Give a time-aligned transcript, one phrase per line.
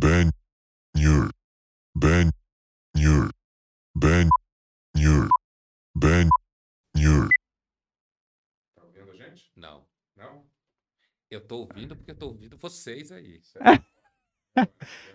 [0.00, 0.30] Ben
[0.96, 1.30] Nur.
[1.96, 2.30] Ben
[2.96, 3.30] Nur.
[3.96, 4.28] Ben
[4.96, 5.28] Nur.
[5.96, 6.28] Ben
[6.96, 7.28] Nur.
[8.76, 9.50] Tá ouvindo a gente?
[9.56, 9.84] Não.
[10.16, 10.44] Não?
[11.30, 13.40] Eu tô ouvindo porque eu tô ouvindo vocês aí.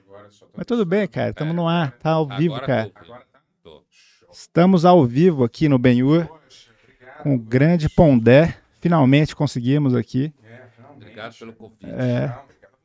[0.06, 1.32] Agora só tô- Mas tudo bem, cara.
[1.32, 1.98] Estamos no ar.
[2.00, 2.90] Tá ao vivo, Agora cara.
[2.90, 3.04] tô ouvindo.
[3.14, 3.42] Agora tá?
[3.62, 3.86] Tô.
[3.90, 4.30] Show.
[4.32, 7.24] Estamos ao vivo aqui no Benhur Poxa, obrigado.
[7.24, 8.58] com o grande Pondé.
[8.80, 10.34] Finalmente conseguimos aqui.
[10.44, 10.68] É.
[10.92, 11.86] Obrigado pelo convite.
[11.86, 12.28] É.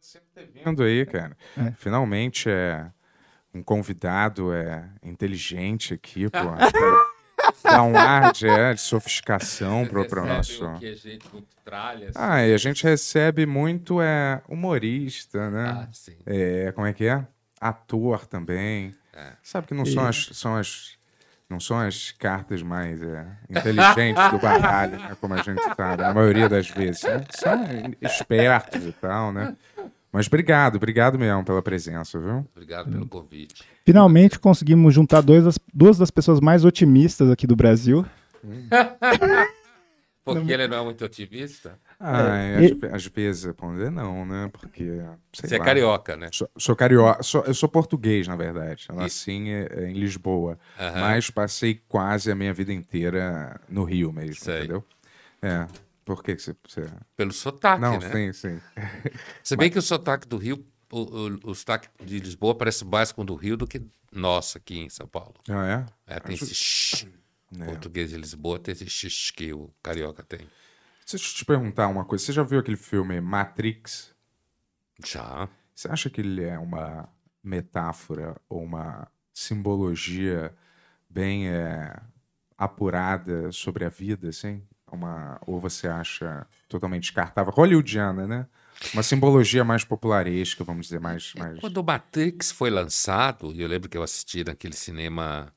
[0.08, 1.36] Você ter vindo aí, cara.
[1.54, 1.70] É.
[1.72, 2.86] Finalmente é
[3.52, 6.38] um convidado é inteligente aqui, pô.
[7.62, 10.64] Dá um ar de, é, de sofisticação pro, pro nosso.
[10.64, 12.08] o que a gente muito tralha.
[12.08, 12.18] assim.
[12.18, 15.68] Ah, e a gente recebe muito é, humorista, né?
[15.68, 16.16] Ah, sim.
[16.24, 17.26] É, como é que é?
[17.60, 18.94] Ator também.
[19.12, 19.32] É.
[19.42, 20.96] Sabe que não são as, são as
[21.50, 25.16] não são as cartas mais é, inteligentes do baralho, né?
[25.20, 27.02] como a gente sabe, na maioria das vezes.
[27.02, 27.24] Né?
[27.30, 27.64] São
[28.02, 29.56] espertos e tal, né?
[30.18, 32.44] Mas obrigado, obrigado mesmo pela presença, viu?
[32.52, 33.62] Obrigado pelo convite.
[33.86, 38.04] Finalmente conseguimos juntar dois das- duas das pessoas mais otimistas aqui do Brasil.
[40.24, 41.78] Porque ele não é muito otimista.
[42.00, 42.56] Ah, É,
[42.88, 43.54] às, às vezes,
[43.92, 44.50] não, né?
[44.52, 44.84] Porque.
[45.32, 45.64] sei Você é lá.
[45.64, 46.28] carioca, né?
[46.32, 48.86] Sou, sou carioca, sou- eu sou português, na verdade.
[48.88, 50.58] Eu nasci em, em Lisboa.
[50.78, 51.00] Aham.
[51.00, 54.58] Mas passei quase a minha vida inteira no Rio mesmo, Sei.
[54.58, 54.84] entendeu?
[55.40, 55.66] É.
[56.08, 56.56] Por que que você.
[56.66, 58.10] você- Pelo sotaque, Não, né?
[58.10, 58.60] sim, sim.
[59.44, 63.12] Se bem que o sotaque do Rio, o, o, o sotaque de Lisboa parece mais
[63.12, 65.34] com o do Rio do que nosso aqui em São Paulo.
[65.46, 66.14] Ah, é?
[66.14, 67.06] É, tem esse shh.
[67.60, 67.64] É.
[67.66, 70.38] Português de Lisboa tem esse shh que o carioca tem.
[71.10, 72.24] Deixa eu te perguntar uma coisa.
[72.24, 74.14] Você já viu aquele filme Matrix?
[75.04, 75.46] Já.
[75.74, 77.06] Você acha que ele é uma
[77.44, 80.56] metáfora ou uma simbologia
[81.06, 81.94] bem é,
[82.56, 84.62] apurada sobre a vida, assim?
[84.92, 87.52] Uma, ou você acha totalmente descartável?
[87.52, 88.46] Hollywoodiana, né?
[88.92, 91.34] Uma simbologia mais popularesca, vamos dizer, mais...
[91.34, 91.58] mais...
[91.58, 95.52] Quando o Matrix foi lançado, e eu lembro que eu assisti naquele cinema,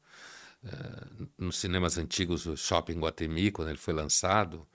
[0.64, 1.06] eh,
[1.38, 4.68] nos cinemas antigos, o Shopping Guatemi, quando ele foi lançado,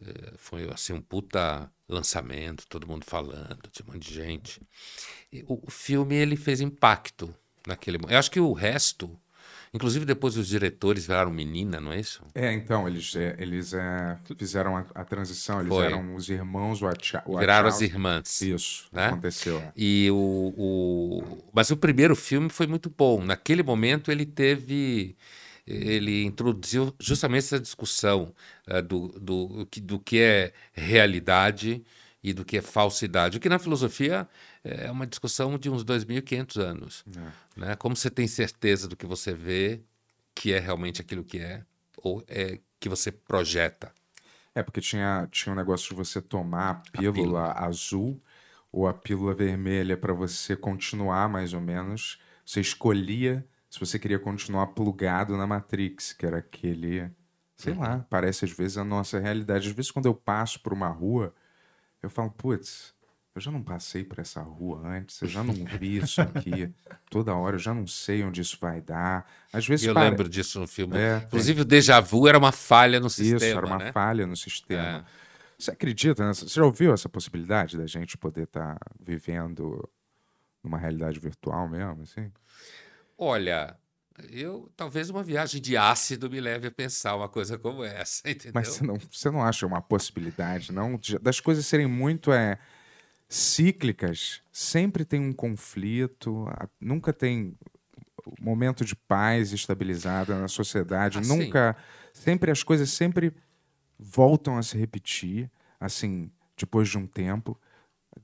[0.00, 4.62] eh, foi assim um puta lançamento, todo mundo falando, tinha um monte de gente.
[5.30, 7.34] E o, o filme ele fez impacto
[7.66, 8.12] naquele momento.
[8.14, 9.14] Eu acho que o resto,
[9.72, 12.22] inclusive depois os diretores viraram menina, não é isso?
[12.34, 15.86] É, então, eles, é, eles é, fizeram a, a transição, eles Foi.
[15.86, 18.40] eram os irmãos Wacha- Viraram as irmãs.
[18.42, 19.06] Isso, né?
[19.06, 19.62] aconteceu.
[19.76, 23.22] E o, o- Mas o primeiro filme foi muito bom.
[23.22, 25.16] Naquele momento ele teve.
[25.66, 28.34] Ele introduziu justamente essa discussão
[28.66, 31.84] eh, do, do, que- do que é realidade
[32.24, 33.36] e do que é falsidade.
[33.36, 34.26] O que na filosofia
[34.64, 37.04] é uma discussão de uns 2.500 anos.
[37.56, 37.74] Né?
[37.76, 39.82] Como você tem certeza do que você vê,
[40.34, 41.64] que é realmente aquilo que é,
[41.96, 43.92] ou é que você projeta.
[44.54, 48.20] É, porque tinha, tinha um negócio de você tomar a pílula azul
[48.72, 52.20] ou a pílula vermelha para você continuar, mais ou menos.
[52.44, 57.10] Você escolhia se você queria continuar plugado na Matrix, que era aquele.
[57.56, 59.68] Sei lá, parece às vezes a nossa realidade.
[59.68, 61.34] Às vezes, quando eu passo por uma rua,
[62.02, 62.94] eu falo, putz,
[63.34, 66.72] eu já não passei por essa rua antes, eu já não vi isso aqui
[67.08, 69.30] toda hora, eu já não sei onde isso vai dar.
[69.52, 70.96] Às vezes eu lembro disso no filme.
[70.96, 73.36] É, Inclusive, o déjà vu era uma falha no sistema.
[73.36, 73.92] Isso, era uma né?
[73.92, 75.06] falha no sistema.
[75.16, 75.20] É.
[75.58, 76.48] Você acredita nessa?
[76.48, 79.88] Você já ouviu essa possibilidade da gente poder estar vivendo
[80.62, 82.32] numa realidade virtual mesmo, assim?
[83.16, 83.76] Olha,
[84.30, 88.52] eu talvez uma viagem de ácido me leve a pensar uma coisa como essa, entendeu?
[88.54, 90.98] Mas você não, você não acha uma possibilidade, não?
[91.20, 92.58] Das coisas serem muito é,
[93.30, 96.46] cíclicas, sempre tem um conflito,
[96.80, 97.56] nunca tem
[98.40, 101.28] momento de paz estabilizada na sociedade, Ah, sim.
[101.28, 101.76] nunca.
[102.12, 103.32] Sempre as coisas sempre
[103.96, 105.48] voltam a se repetir,
[105.78, 107.58] assim, depois de um tempo.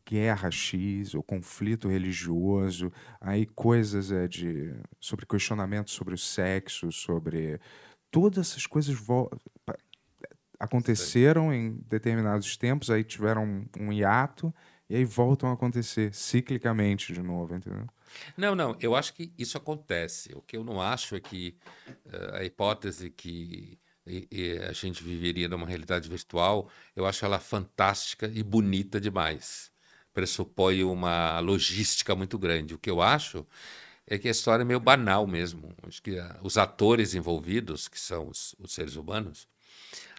[0.05, 7.61] Guerra X, ou conflito religioso, aí coisas é, de, sobre questionamento sobre o sexo, sobre.
[8.11, 8.97] Todas essas coisas
[10.59, 14.53] aconteceram em determinados tempos, aí tiveram um, um hiato,
[14.89, 17.87] e aí voltam a acontecer ciclicamente de novo, entendeu?
[18.37, 20.33] Não, não, eu acho que isso acontece.
[20.35, 21.57] O que eu não acho é que
[22.13, 27.41] eh, a hipótese que e- e a gente viveria numa realidade virtual, eu acho ela
[27.41, 29.73] fantástica e bonita demais.
[30.15, 32.75] Pressupõe uma logística muito grande.
[32.75, 33.45] O que eu acho
[34.07, 35.75] é que a história é meio banal mesmo.
[35.83, 39.49] Acho que ah, os atores envolvidos, que são os, os seres humanos,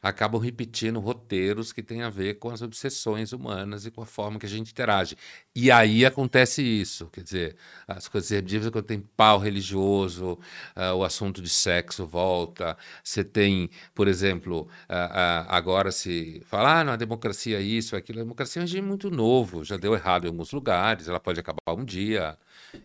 [0.02, 4.40] acabam repetindo roteiros que têm a ver com as obsessões humanas e com a forma
[4.40, 5.18] que a gente interage.
[5.56, 7.56] E aí acontece isso, quer dizer,
[7.88, 10.40] as coisas repetitivas quando tem pau religioso,
[10.76, 16.80] uh, o assunto de sexo volta, você tem, por exemplo, uh, uh, agora se fala,
[16.80, 19.64] ah, não, a democracia é isso, é aquilo, a democracia é um regime muito novo,
[19.64, 22.38] já deu errado em alguns lugares, ela pode acabar um dia,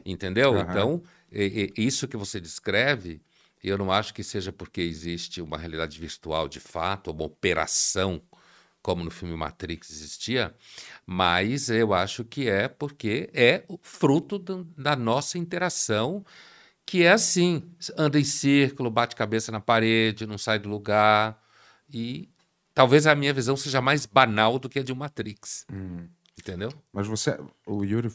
[0.05, 0.53] entendeu?
[0.53, 0.61] Uhum.
[0.61, 3.21] Então, e, e, isso que você descreve
[3.63, 8.21] e eu não acho que seja porque existe uma realidade virtual de fato, uma operação,
[8.83, 10.53] como no filme Matrix existia,
[11.07, 16.25] mas eu acho que é porque é fruto do, da nossa interação,
[16.85, 17.63] que é assim:
[17.97, 21.41] anda em círculo, bate cabeça na parede, não sai do lugar.
[21.93, 22.29] E
[22.75, 25.65] talvez a minha visão seja mais banal do que a de Matrix.
[25.73, 26.09] Hum.
[26.39, 26.73] Entendeu?
[26.93, 28.11] Mas você, o Yuri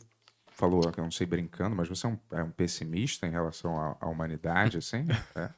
[0.58, 3.96] falou, eu não sei brincando, mas você é um, é um pessimista em relação à,
[4.02, 5.06] à humanidade, assim?
[5.36, 5.50] É.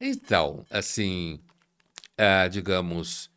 [0.00, 1.40] Então, assim,
[2.18, 3.30] uh, digamos,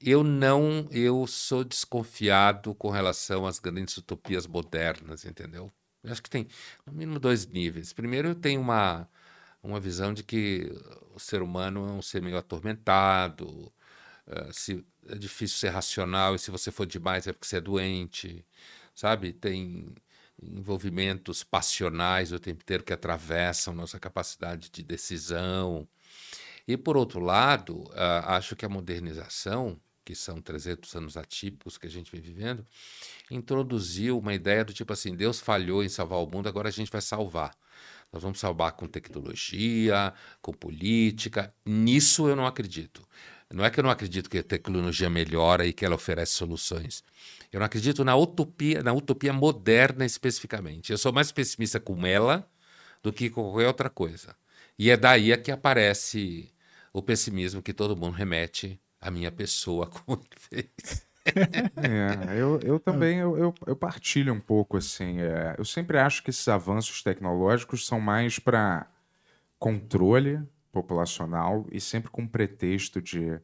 [0.00, 5.70] eu não, eu sou desconfiado com relação às grandes utopias modernas, entendeu?
[6.02, 6.48] Eu acho que tem
[6.84, 7.92] no mínimo dois níveis.
[7.92, 9.08] Primeiro, eu tenho uma,
[9.62, 10.72] uma visão de que
[11.14, 13.72] o ser humano é um ser meio atormentado,
[14.26, 17.60] uh, se, é difícil ser racional e se você for demais é porque você é
[17.60, 18.44] doente,
[18.92, 19.32] sabe?
[19.32, 19.94] Tem
[20.42, 25.86] envolvimentos passionais o tempo inteiro que atravessam nossa capacidade de decisão.
[26.66, 31.86] E, por outro lado, uh, acho que a modernização, que são 300 anos atípicos que
[31.86, 32.66] a gente vem vivendo,
[33.30, 36.90] introduziu uma ideia do tipo assim: Deus falhou em salvar o mundo, agora a gente
[36.90, 37.56] vai salvar.
[38.12, 41.52] Nós vamos salvar com tecnologia, com política.
[41.64, 43.02] Nisso eu não acredito.
[43.50, 47.02] Não é que eu não acredito que a tecnologia melhora e que ela oferece soluções.
[47.52, 50.90] Eu não acredito na utopia, na utopia moderna especificamente.
[50.90, 52.48] Eu sou mais pessimista com ela
[53.02, 54.34] do que com qualquer outra coisa.
[54.78, 56.50] E é daí que aparece
[56.92, 61.06] o pessimismo que todo mundo remete à minha pessoa, como ele fez.
[61.76, 65.20] é, eu, eu também eu, eu, eu, partilho um pouco assim.
[65.20, 68.90] É, eu sempre acho que esses avanços tecnológicos são mais para
[69.58, 70.40] controle
[70.72, 73.38] populacional e sempre com pretexto de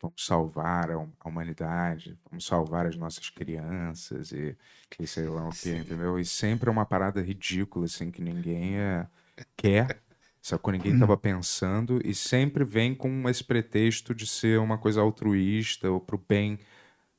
[0.00, 4.56] vamos salvar a humanidade, vamos salvar as nossas crianças e,
[5.00, 6.18] e sei lá o que, entendeu?
[6.18, 9.06] E sempre é uma parada ridícula, assim, que ninguém é,
[9.56, 10.02] quer,
[10.40, 15.00] só que ninguém estava pensando e sempre vem com esse pretexto de ser uma coisa
[15.00, 16.58] altruísta ou pro bem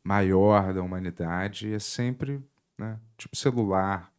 [0.04, 1.68] maior da humanidade.
[1.68, 2.42] E é sempre,
[2.78, 4.12] né, tipo celular,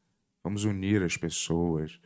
[0.45, 1.99] vamos unir as pessoas,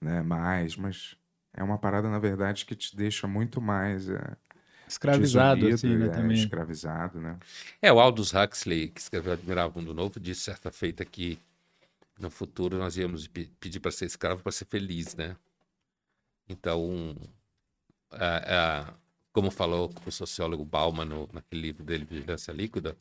[0.00, 1.16] né, mais, mas
[1.52, 4.08] é uma parada, na verdade, que te deixa muito mais...
[4.08, 4.36] É,
[4.88, 6.36] Escravizado, assim, né, é, também.
[6.36, 7.38] Escravizado, né?
[7.80, 11.38] É, o Aldous Huxley, que escreveu Admirável Mundo Novo, disse certa feita que
[12.18, 15.36] no futuro nós íamos pedir para ser escravo para ser feliz, né?
[16.48, 17.14] Então,
[19.32, 22.96] como falou o sociólogo Bauman no, naquele livro dele, Vigilância Líquida,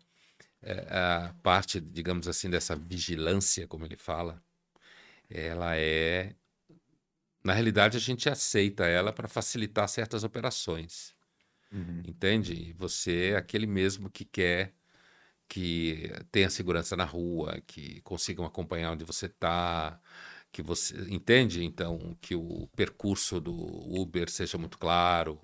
[0.62, 4.42] é, a parte, digamos assim, dessa vigilância, como ele fala,
[5.30, 6.34] ela é.
[7.44, 11.16] Na realidade, a gente aceita ela para facilitar certas operações.
[11.72, 12.02] Uhum.
[12.06, 12.74] Entende?
[12.78, 14.74] Você é aquele mesmo que quer
[15.48, 20.00] que tenha segurança na rua, que consigam acompanhar onde você está,
[20.52, 25.40] que você entende então que o percurso do Uber seja muito claro.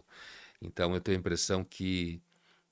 [0.62, 2.22] Então eu tenho a impressão que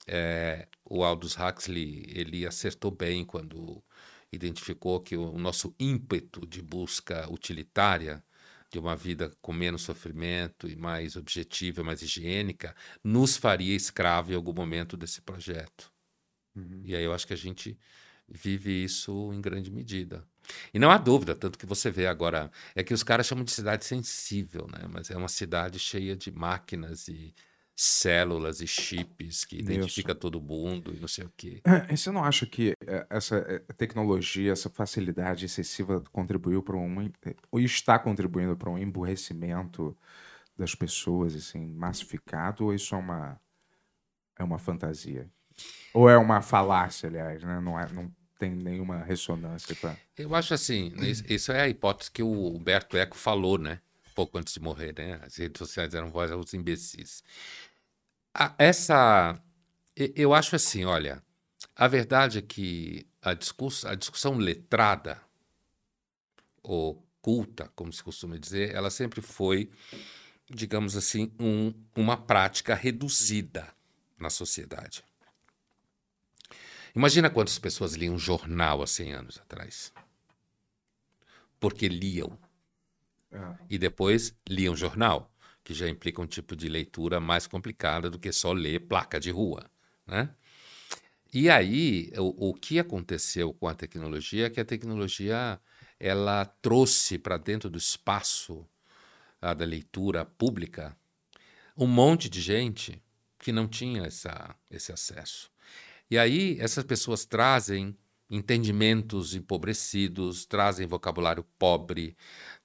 [0.07, 3.83] é, o Aldous Huxley ele acertou bem quando
[4.31, 8.23] identificou que o nosso ímpeto de busca utilitária
[8.71, 12.73] de uma vida com menos sofrimento e mais objetiva, mais higiênica,
[13.03, 15.91] nos faria escravo em algum momento desse projeto.
[16.55, 16.81] Uhum.
[16.85, 17.77] E aí eu acho que a gente
[18.27, 20.25] vive isso em grande medida.
[20.73, 23.51] E não há dúvida, tanto que você vê agora, é que os caras chamam de
[23.51, 24.87] cidade sensível, né?
[24.89, 27.35] Mas é uma cidade cheia de máquinas e
[27.83, 30.19] células e chips que identifica Isso.
[30.19, 31.61] todo mundo e não sei o quê.
[31.63, 37.11] É, você não acha que é, essa é, tecnologia, essa facilidade excessiva contribuiu para um
[37.49, 39.97] ou está contribuindo para um emburrecimento
[40.55, 43.41] das pessoas, assim, massificado, ou isso é uma
[44.37, 45.27] é uma fantasia?
[45.91, 47.59] Ou é uma falácia, aliás, né?
[47.59, 49.97] Não, é, não tem nenhuma ressonância para.
[50.15, 50.93] Eu acho assim,
[51.27, 53.79] isso é a hipótese que o Humberto Eco falou, né?
[54.13, 55.19] Pouco antes de morrer, né?
[55.23, 57.23] As redes sociais eram voz aos imbecis
[58.57, 59.39] essa.
[59.95, 61.21] Eu acho assim, olha.
[61.75, 65.21] A verdade é que a, a discussão letrada,
[66.61, 69.69] ou culta, como se costuma dizer, ela sempre foi,
[70.49, 73.67] digamos assim, um, uma prática reduzida
[74.17, 75.03] na sociedade.
[76.95, 79.93] Imagina quantas pessoas liam jornal há 100 anos atrás.
[81.59, 82.37] Porque liam.
[83.31, 83.55] É.
[83.69, 85.31] E depois liam jornal
[85.63, 89.31] que já implica um tipo de leitura mais complicada do que só ler placa de
[89.31, 89.69] rua,
[90.05, 90.33] né?
[91.33, 95.59] E aí, o, o que aconteceu com a tecnologia é que a tecnologia
[95.97, 98.67] ela trouxe para dentro do espaço
[99.41, 100.97] ah, da leitura pública
[101.77, 103.01] um monte de gente
[103.39, 105.49] que não tinha essa, esse acesso.
[106.09, 107.97] E aí, essas pessoas trazem
[108.29, 112.15] entendimentos empobrecidos, trazem vocabulário pobre,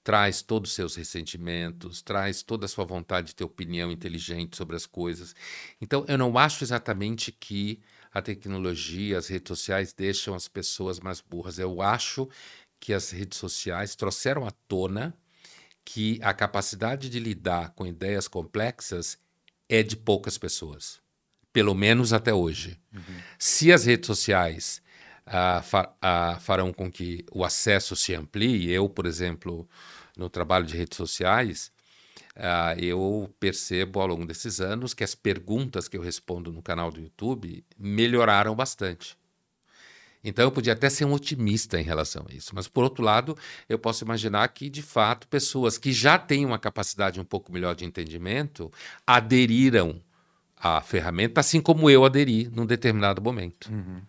[0.06, 4.76] traz todos os seus ressentimentos, traz toda a sua vontade de ter opinião inteligente sobre
[4.76, 5.34] as coisas.
[5.80, 7.80] Então, eu não acho exatamente que
[8.14, 11.58] a tecnologia, as redes sociais deixam as pessoas mais burras.
[11.58, 12.28] Eu acho
[12.78, 15.12] que as redes sociais trouxeram à tona
[15.84, 19.18] que a capacidade de lidar com ideias complexas
[19.68, 21.00] é de poucas pessoas,
[21.52, 22.78] pelo menos até hoje.
[22.94, 23.18] Uhum.
[23.40, 24.80] Se as redes sociais
[25.26, 29.68] ah, fa ah, farão com que o acesso se amplie, eu, por exemplo,
[30.16, 31.70] no trabalho de redes sociais,
[32.34, 36.90] ah, eu percebo ao longo desses anos que as perguntas que eu respondo no canal
[36.90, 39.16] do YouTube melhoraram bastante.
[40.24, 43.36] Então eu podia até ser um otimista em relação a isso, mas por outro lado,
[43.68, 47.74] eu posso imaginar que de fato pessoas que já têm uma capacidade um pouco melhor
[47.74, 48.72] de entendimento
[49.06, 50.02] aderiram
[50.56, 53.70] à ferramenta, assim como eu aderi num determinado momento.
[53.70, 54.02] Uhum.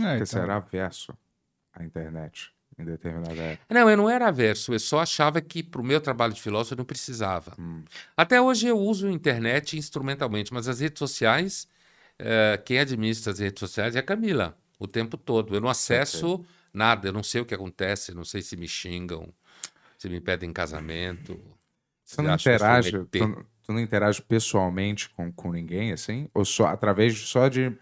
[0.00, 0.26] É, então...
[0.26, 1.12] Você era averso
[1.74, 3.74] à internet em determinada época.
[3.74, 6.74] Não, eu não era averso, eu só achava que para o meu trabalho de filósofo
[6.74, 7.54] eu não precisava.
[7.58, 7.82] Hum.
[8.16, 11.66] Até hoje eu uso a internet instrumentalmente, mas as redes sociais,
[12.18, 15.54] eh, quem administra as redes sociais é a Camila o tempo todo.
[15.54, 16.46] Eu não acesso okay.
[16.72, 19.28] nada, eu não sei o que acontece, não sei se me xingam,
[19.96, 21.38] se me pedem casamento.
[22.04, 26.28] Você não interage, tu, tu, não interage pessoalmente com, com ninguém, assim?
[26.32, 27.72] Ou só através só de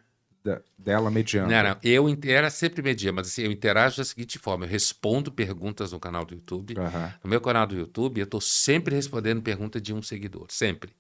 [0.79, 1.50] dela mediando?
[1.50, 1.76] Não, não.
[1.83, 6.00] Eu era sempre mediando, mas assim, eu interajo da seguinte forma: eu respondo perguntas no
[6.00, 6.75] canal do YouTube.
[6.79, 7.12] Uhum.
[7.25, 10.93] No meu canal do YouTube, eu estou sempre respondendo pergunta de um seguidor, sempre.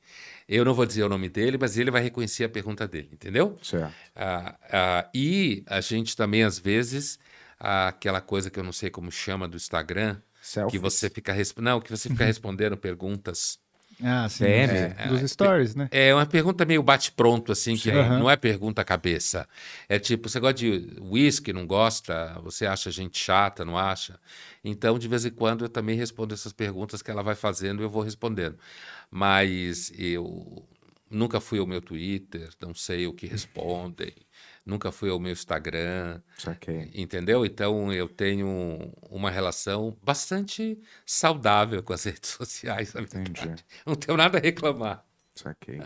[0.48, 3.56] Eu não vou dizer o nome dele, mas ele vai reconhecer a pergunta dele, entendeu?
[3.62, 3.92] Certo.
[4.14, 7.18] Ah, ah, e a gente também, às vezes,
[7.58, 10.70] ah, aquela coisa que eu não sei como chama do Instagram, Selfies.
[10.70, 13.58] que você fica não, que você fica respondendo perguntas
[14.02, 14.44] ah, sim.
[14.44, 15.88] É, é, dos stories, né?
[15.90, 18.18] É uma pergunta meio bate-pronto, assim, que uhum.
[18.18, 19.48] não é pergunta cabeça.
[19.88, 22.38] É tipo, você gosta de whisky, não gosta?
[22.42, 24.18] Você acha gente chata, não acha?
[24.62, 27.84] Então, de vez em quando, eu também respondo essas perguntas que ela vai fazendo e
[27.84, 28.58] eu vou respondendo.
[29.10, 30.66] Mas eu
[31.10, 34.12] nunca fui ao meu Twitter, não sei o que respondem
[34.66, 36.20] nunca fui ao meu Instagram.
[36.36, 36.90] Saquei.
[36.94, 37.46] Entendeu?
[37.46, 42.94] Então eu tenho uma relação bastante saudável com as redes sociais.
[42.94, 43.54] Entendi.
[43.86, 45.04] Não tenho nada a reclamar.
[45.34, 45.80] Saquei.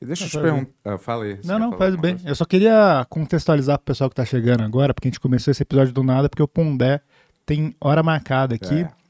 [0.00, 0.72] E deixa eu te perguntar.
[0.84, 1.40] Ah, fala aí.
[1.44, 2.16] Não, não, faz bem.
[2.24, 5.50] Eu só queria contextualizar para o pessoal que está chegando agora, porque a gente começou
[5.50, 7.00] esse episódio do nada, porque o Pondé
[7.44, 8.82] tem hora marcada aqui.
[8.82, 9.01] É.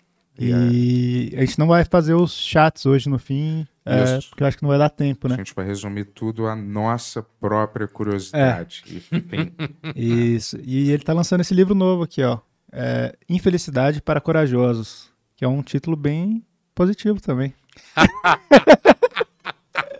[0.45, 4.57] E a gente não vai fazer os chats hoje no fim, é, porque eu acho
[4.57, 5.35] que não vai dar tempo, né?
[5.35, 9.05] A gente vai resumir tudo à nossa própria curiosidade.
[9.11, 9.93] É.
[9.99, 10.59] Isso.
[10.63, 12.39] E ele está lançando esse livro novo aqui, ó.
[12.73, 16.45] É, Infelicidade para Corajosos, que é um título bem
[16.75, 17.53] positivo também.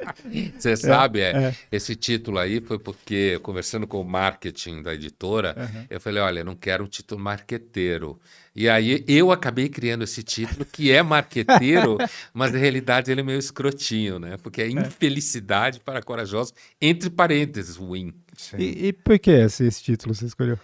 [0.59, 4.95] Você é, sabe, é, é, esse título aí foi porque, conversando com o marketing da
[4.95, 5.87] editora, uhum.
[5.91, 8.21] eu falei: olha, não quero um título marqueteiro.
[8.55, 11.97] E aí eu acabei criando esse título, que é marqueteiro,
[12.35, 14.37] mas na realidade ele é meio escrotinho, né?
[14.43, 14.71] Porque é, é.
[14.71, 18.13] infelicidade para corajosos, entre parênteses, win.
[18.59, 20.59] E, e, por que esse, esse título você escolheu?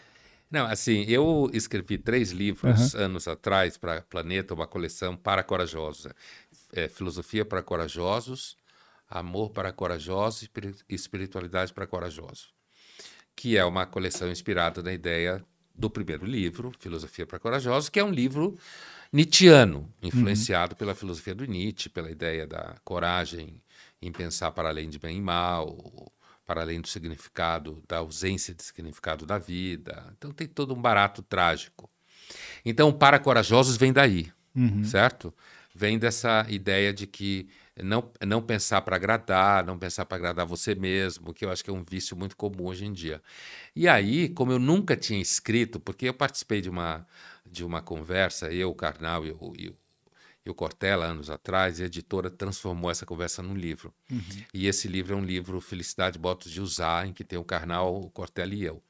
[0.51, 3.01] Não, assim, eu escrevi três livros uhum.
[3.01, 6.11] anos atrás para Planeta, uma coleção para corajosos.
[6.73, 8.58] É, Filosofia para Corajosos,
[9.09, 10.43] Amor para Corajosos
[10.89, 12.53] e Espiritualidade para Corajosos,
[13.35, 18.05] que é uma coleção inspirada na ideia do primeiro livro, Filosofia para Corajosos, que é
[18.05, 18.59] um livro
[19.13, 20.79] nietzschiano, influenciado uhum.
[20.79, 23.63] pela filosofia do Nietzsche, pela ideia da coragem
[24.03, 26.13] em pensar para além de bem e mal,
[26.47, 30.13] para além do significado, da ausência de significado da vida.
[30.17, 31.91] Então tem todo um barato trágico.
[32.65, 34.85] Então, para corajosos vem daí, uhum.
[34.85, 35.33] certo?
[35.75, 37.49] Vem dessa ideia de que
[37.83, 41.71] não, não pensar para agradar, não pensar para agradar você mesmo, que eu acho que
[41.71, 43.23] é um vício muito comum hoje em dia.
[43.75, 47.07] E aí, como eu nunca tinha escrito, porque eu participei de uma,
[47.45, 49.75] de uma conversa, eu, o Karnal e o, e,
[50.45, 53.93] e o Cortella, anos atrás, e a editora transformou essa conversa num livro.
[54.11, 54.21] Uhum.
[54.53, 58.01] E esse livro é um livro Felicidade Botos de Usar, em que tem o Karnal,
[58.01, 58.83] o Cortella e eu.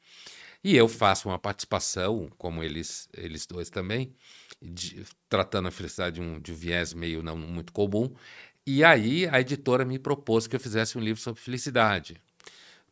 [0.63, 4.13] E eu faço uma participação, como eles, eles dois também,
[4.61, 8.13] de, tratando a felicidade de um, de um viés meio não muito comum,
[8.69, 12.21] e aí a editora me propôs que eu fizesse um livro sobre felicidade,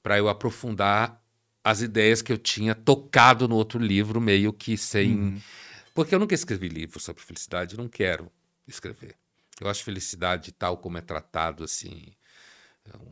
[0.03, 1.23] para eu aprofundar
[1.63, 5.15] as ideias que eu tinha tocado no outro livro, meio que sem.
[5.15, 5.41] Uhum.
[5.95, 8.33] Porque eu nunca escrevi livro sobre felicidade, não quero
[8.67, 9.17] escrever.
[9.61, 12.07] Eu acho felicidade tal como é tratado assim,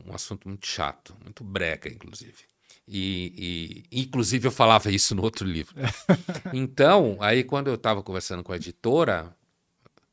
[0.03, 2.45] um assunto muito chato, muito brega, inclusive.
[2.87, 5.75] E, e, inclusive eu falava isso no outro livro.
[6.51, 9.35] então, aí quando eu estava conversando com a editora,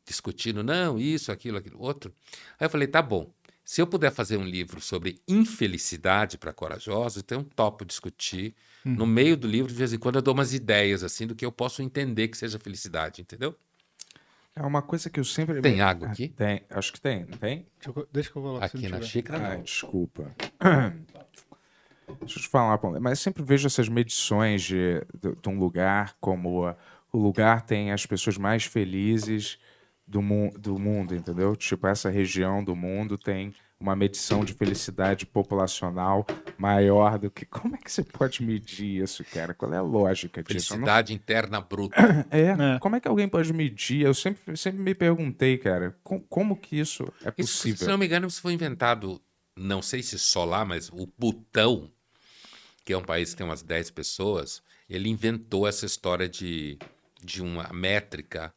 [0.05, 2.13] discutindo, não, isso, aquilo, aquilo, outro,
[2.59, 3.33] aí eu falei, tá bom.
[3.65, 8.57] Se eu puder fazer um livro sobre infelicidade para corajosos, então eu topo discutir.
[8.85, 8.95] Uhum.
[8.97, 11.47] No meio do livro, de vez em quando, eu dou umas ideias assim do que
[11.47, 13.57] eu posso entender que seja felicidade, entendeu?
[14.55, 15.61] É uma coisa que eu sempre.
[15.63, 16.29] Tem água aqui?
[16.29, 17.67] Tem, acho que tem, não tem?
[17.79, 18.67] Deixa eu, deixa que eu colocar.
[18.67, 20.35] Aqui na xícara, Ai, desculpa.
[22.21, 26.15] Deixa eu te falar, mas eu sempre vejo essas medições de, de, de um lugar
[26.21, 26.69] como
[27.11, 29.59] o lugar tem as pessoas mais felizes
[30.13, 31.57] do, mu do mundo, entendeu?
[31.57, 36.27] Tipo, essa região do mundo tem uma medição de felicidade populacional
[36.59, 37.47] maior do que.
[37.47, 39.55] Como é que você pode medir isso, cara?
[39.55, 40.69] Qual é a lógica disso?
[40.69, 41.17] Felicidade não...
[41.17, 41.97] interna bruta.
[42.31, 44.03] É, é, Como é que alguém pode medir?
[44.03, 47.75] Eu sempre, sempre me perguntei, cara, com, como que isso é possível?
[47.75, 49.21] Isso, se não me engano, isso foi inventado,
[49.57, 51.91] não sei se só lá, mas o Butão,
[52.85, 56.79] que é um país que tem umas 10 pessoas, ele inventou essa história de,
[57.23, 58.53] de uma métrica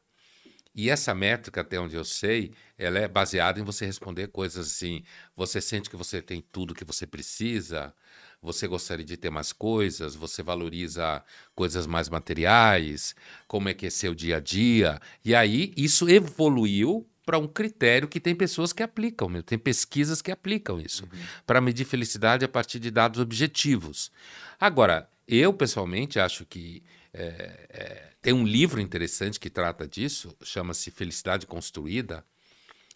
[0.75, 5.03] e essa métrica, até onde eu sei, ela é baseada em você responder coisas assim:
[5.36, 7.94] você sente que você tem tudo que você precisa,
[8.41, 11.24] você gostaria de ter mais coisas, você valoriza
[11.55, 13.15] coisas mais materiais,
[13.48, 15.00] como é que é seu dia a dia.
[15.24, 20.29] E aí isso evoluiu para um critério que tem pessoas que aplicam, tem pesquisas que
[20.29, 21.20] aplicam isso, uhum.
[21.48, 24.12] para medir felicidade a partir de dados objetivos.
[24.60, 26.84] Agora, eu pessoalmente acho que
[27.17, 32.25] é, é, tem um livro interessante que trata disso, chama-se Felicidade Construída.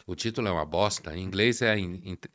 [0.05, 1.15] O título é uma bosta.
[1.15, 1.75] Em inglês é,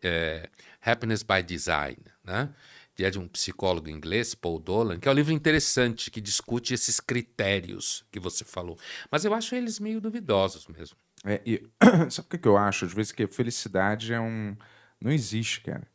[0.03, 0.49] é
[0.81, 2.55] Happiness by Design, né?
[3.03, 7.01] é de um psicólogo inglês, Paul Dolan, que é um livro interessante que discute esses
[7.01, 8.79] critérios que você falou.
[9.11, 10.97] Mas eu acho eles meio duvidosos mesmo.
[11.25, 11.67] É, e,
[12.11, 12.85] sabe o que eu acho?
[12.85, 14.57] Às vezes que felicidade é um.
[15.01, 15.87] Não existe, cara.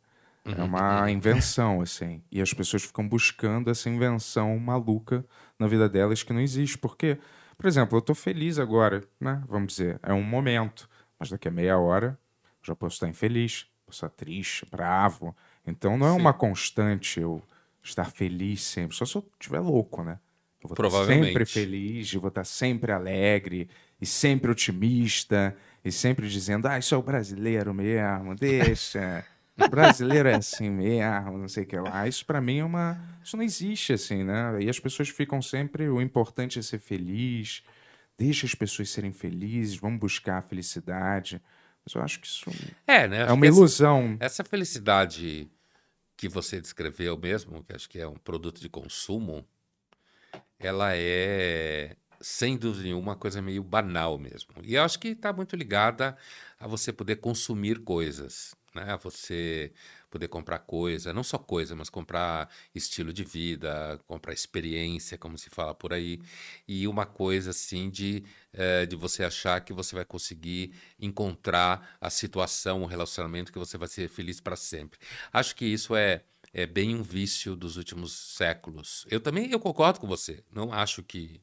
[0.44, 0.64] É uhum.
[0.64, 2.22] uma invenção, assim.
[2.30, 5.24] E as pessoas ficam buscando essa invenção maluca
[5.58, 6.78] na vida delas que não existe.
[6.78, 7.18] Porque,
[7.56, 9.42] por exemplo, eu estou feliz agora, né?
[9.48, 10.88] Vamos dizer, é um momento.
[11.18, 12.18] Mas daqui a meia hora
[12.62, 15.36] já posso estar infeliz, posso estar triste, bravo.
[15.66, 16.20] Então não é Sim.
[16.20, 17.42] uma constante eu
[17.82, 18.96] estar feliz sempre.
[18.96, 20.18] Só se eu estiver louco, né?
[20.62, 23.68] Eu vou estar sempre feliz, eu vou estar sempre alegre
[24.00, 29.24] e sempre otimista e sempre dizendo, ah, isso é o brasileiro mesmo, deixa.
[29.64, 32.06] O brasileiro é assim mesmo, não sei o que lá.
[32.06, 33.00] Isso para mim é uma.
[33.22, 34.62] Isso não existe assim, né?
[34.62, 35.88] E as pessoas ficam sempre.
[35.88, 37.62] O importante é ser feliz,
[38.16, 41.40] deixa as pessoas serem felizes, vamos buscar a felicidade.
[41.84, 42.50] Mas eu acho que isso
[42.86, 43.22] é, né?
[43.22, 44.16] é uma ilusão.
[44.20, 45.50] Essa, essa felicidade
[46.16, 49.44] que você descreveu mesmo, que acho que é um produto de consumo,
[50.58, 54.50] ela é sem dúvida nenhuma, uma coisa meio banal mesmo.
[54.62, 56.16] E eu acho que está muito ligada
[56.58, 58.98] a você poder consumir coisas né?
[59.02, 59.72] Você
[60.10, 65.48] poder comprar coisa, não só coisa, mas comprar estilo de vida, comprar experiência, como se
[65.50, 66.20] fala por aí,
[66.66, 72.10] e uma coisa assim de, é, de você achar que você vai conseguir encontrar a
[72.10, 74.98] situação, o relacionamento que você vai ser feliz para sempre.
[75.32, 79.06] Acho que isso é é bem um vício dos últimos séculos.
[79.08, 80.42] Eu também eu concordo com você.
[80.52, 81.40] Não acho que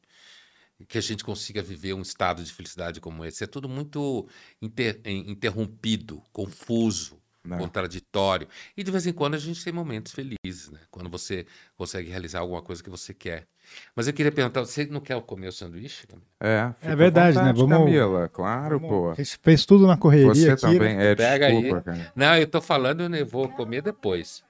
[0.85, 3.43] que a gente consiga viver um estado de felicidade como esse.
[3.43, 4.27] É tudo muito
[4.61, 7.57] inter, interrompido, confuso, Não.
[7.57, 8.47] contraditório.
[8.75, 10.79] E de vez em quando a gente tem momentos felizes, né?
[10.91, 13.47] Quando você consegue realizar alguma coisa que você quer.
[13.95, 16.07] Mas eu queria perguntar, você não quer comer o sanduíche?
[16.39, 17.51] É, é verdade, né?
[17.51, 18.95] Vamos, Camila, claro, Vamos...
[18.95, 19.11] pô.
[19.11, 21.11] A gente fez tudo na correria Você aqui, também, né?
[21.11, 21.83] é, Pega desculpa, aí.
[21.83, 22.13] Cara.
[22.15, 24.43] Não, eu tô falando, eu vou comer depois.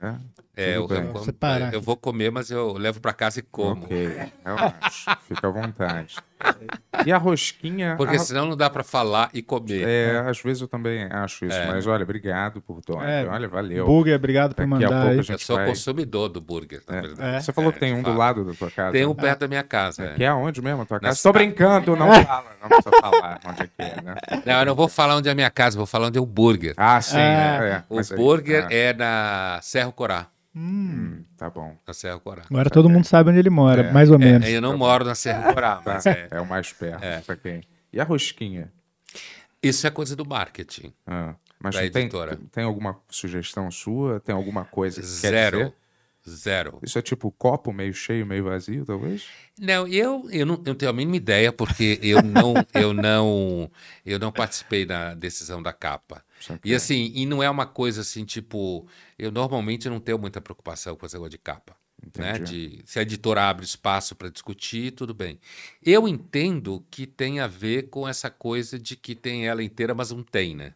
[0.00, 0.14] É,
[0.56, 3.84] é eu, eu, eu, vou comer, mas eu levo para casa e como.
[3.84, 6.16] Ok, relaxa, fica à vontade.
[7.04, 7.96] E a rosquinha.
[7.96, 8.18] Porque a...
[8.18, 9.86] senão não dá para falar e comer.
[9.86, 11.56] É, às vezes eu também acho isso.
[11.56, 11.66] É.
[11.66, 13.02] Mas olha, obrigado por tudo.
[13.02, 13.86] É, olha, valeu.
[13.86, 15.14] Burger, obrigado por mandar.
[15.16, 15.66] eu sou vai...
[15.66, 17.00] consumidor do burger, na é.
[17.00, 17.44] verdade.
[17.44, 18.92] Você falou que tem um do lado da tua casa.
[18.92, 20.04] Tem um perto da minha casa.
[20.04, 20.14] É.
[20.14, 20.82] Que é onde mesmo?
[20.82, 21.16] A tua casa?
[21.16, 22.44] Estou brincando, não fala.
[22.62, 24.14] Não precisa falar onde é que é, né?
[24.46, 26.26] Não, eu não vou falar onde é a minha casa, vou falar onde é o
[26.26, 26.74] burger.
[26.76, 27.18] Ah, sim.
[27.18, 27.82] É.
[27.88, 30.28] O burger é na Serra Corá.
[30.56, 31.76] Hum, tá bom.
[31.86, 32.44] Na Serra Corá.
[32.48, 34.46] Agora todo mundo sabe onde ele mora, é, mais ou menos.
[34.46, 36.28] É, eu não tá moro na Serra Corá, mas é.
[36.30, 37.02] É o mais perto.
[37.02, 37.22] É.
[37.42, 37.62] quem.
[37.92, 38.72] E a rosquinha?
[39.62, 40.92] Isso é coisa do marketing.
[41.06, 42.38] Ah, mas tem, editora.
[42.52, 44.20] tem alguma sugestão sua?
[44.20, 45.72] Tem alguma coisa que Zero.
[46.28, 46.78] Zero.
[46.82, 49.26] Isso é tipo copo meio cheio, meio vazio, talvez?
[49.58, 53.70] Não, eu, eu não eu tenho a mínima ideia, porque eu não, eu não,
[54.06, 56.24] eu não participei da decisão da capa.
[56.64, 58.86] E assim, e não é uma coisa assim, tipo,
[59.18, 61.76] eu normalmente não tenho muita preocupação com esse negócio de capa.
[62.18, 62.38] Né?
[62.38, 65.38] De, se a editora abre espaço para discutir, tudo bem.
[65.82, 70.10] Eu entendo que tem a ver com essa coisa de que tem ela inteira, mas
[70.10, 70.74] não tem, né?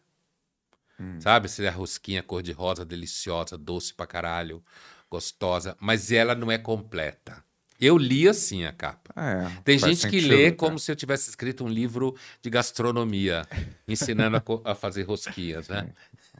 [0.99, 1.19] Hum.
[1.21, 1.47] Sabe?
[1.47, 4.63] Se é rosquinha cor-de-rosa, deliciosa, doce pra caralho,
[5.09, 7.43] gostosa, mas ela não é completa.
[7.79, 9.13] Eu li assim a capa.
[9.15, 10.55] É, Tem gente que sentido, lê até.
[10.57, 13.47] como se eu tivesse escrito um livro de gastronomia,
[13.87, 15.89] ensinando a, a fazer rosquinhas, né?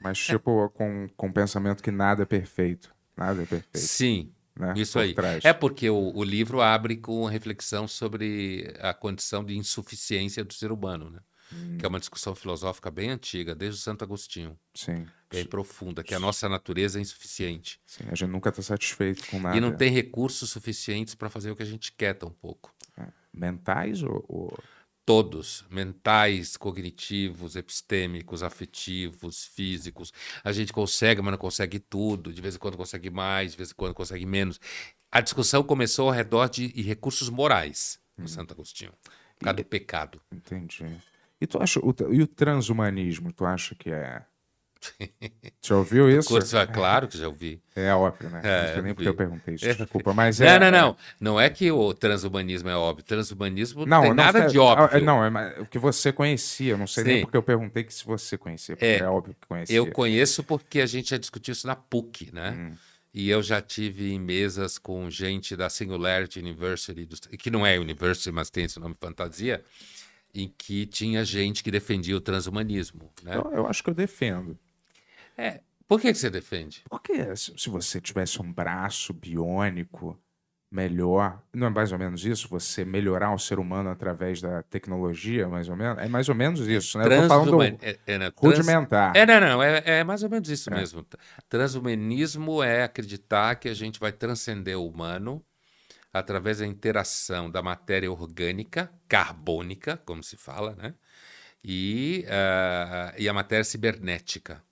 [0.01, 2.93] Mas, tipo, com, com o pensamento que nada é perfeito.
[3.15, 3.77] Nada é perfeito.
[3.79, 4.73] Sim, Né?
[4.75, 5.13] isso Por aí.
[5.13, 5.45] trás.
[5.45, 10.71] É porque o, o livro abre com reflexão sobre a condição de insuficiência do ser
[10.73, 11.19] humano, né?
[11.53, 11.77] Hum.
[11.77, 15.07] Que é uma discussão filosófica bem antiga, desde o Santo Agostinho, Sim.
[15.31, 17.79] bem profunda, que a nossa natureza é insuficiente.
[17.85, 19.57] Sim, A gente nunca está satisfeito com nada.
[19.57, 22.73] E não tem recursos suficientes para fazer o que a gente quer tampouco.
[23.33, 24.23] Mentais ou.
[24.27, 24.57] ou-
[25.05, 30.13] Todos, mentais, cognitivos, epistêmicos, afetivos, físicos.
[30.43, 32.31] A gente consegue, mas não consegue tudo.
[32.31, 34.59] De vez em quando consegue mais, de vez em quando consegue menos.
[35.11, 38.93] A discussão começou ao redor de e recursos morais no Santo Agostinho.
[39.39, 40.21] Por causa do pecado.
[40.31, 40.85] Entendi.
[41.41, 41.79] E tu acha.
[41.79, 44.21] O, e o transhumanismo, tu acha que é.
[45.61, 46.29] Já ouviu isso?
[46.29, 47.61] Curso, é claro que já ouvi.
[47.75, 48.39] É óbvio, né?
[48.43, 49.73] É, não sei nem eu porque eu perguntei isso, É.
[49.73, 50.13] desculpa.
[50.13, 50.97] Mas Não, é, não, não.
[51.19, 53.03] Não é que o transhumanismo é óbvio.
[53.03, 54.97] Transhumanismo não, Não, tem não nada é- de óbvio.
[54.97, 56.71] é- Não, é o que você conhecia.
[56.73, 57.21] Eu não sei nem Sim.
[57.23, 58.75] porque eu perguntei que se você conhecia.
[58.77, 59.75] Porque É, é, óbvio que conhecia.
[59.75, 62.51] Eu conheço porque a gente já discutiu isso na PUC, né?
[62.51, 62.75] Hum.
[63.13, 67.05] E eu já tive em mesas com gente da Singularity University,
[67.37, 69.61] que não é University, mas tem esse nome fantasia,
[70.33, 73.35] em que tinha gente que defendia o transhumanismo, né?
[73.35, 74.57] Eu, eu acho que eu defendo.
[75.37, 76.83] É, por que, que você defende?
[76.89, 80.19] Porque se, você tivesse um braço biônico
[80.71, 82.47] melhor, não é mais ou menos isso?
[82.49, 85.97] Você melhorar o ser humano através da tecnologia, mais ou menos?
[86.03, 87.05] É mais ou menos isso, né?
[87.05, 89.15] Eu tô falando é, é, né, trans- rudimentar.
[89.15, 90.75] É, não, não, é, é mais ou menos isso É.
[90.75, 91.03] mesmo.
[91.49, 95.43] Transhumanismo é acreditar que a gente vai transcender o humano
[96.13, 100.95] através da interação da matéria orgânica, carbônica, como se fala, né?
[101.63, 104.63] E, ah, e a matéria cibernética.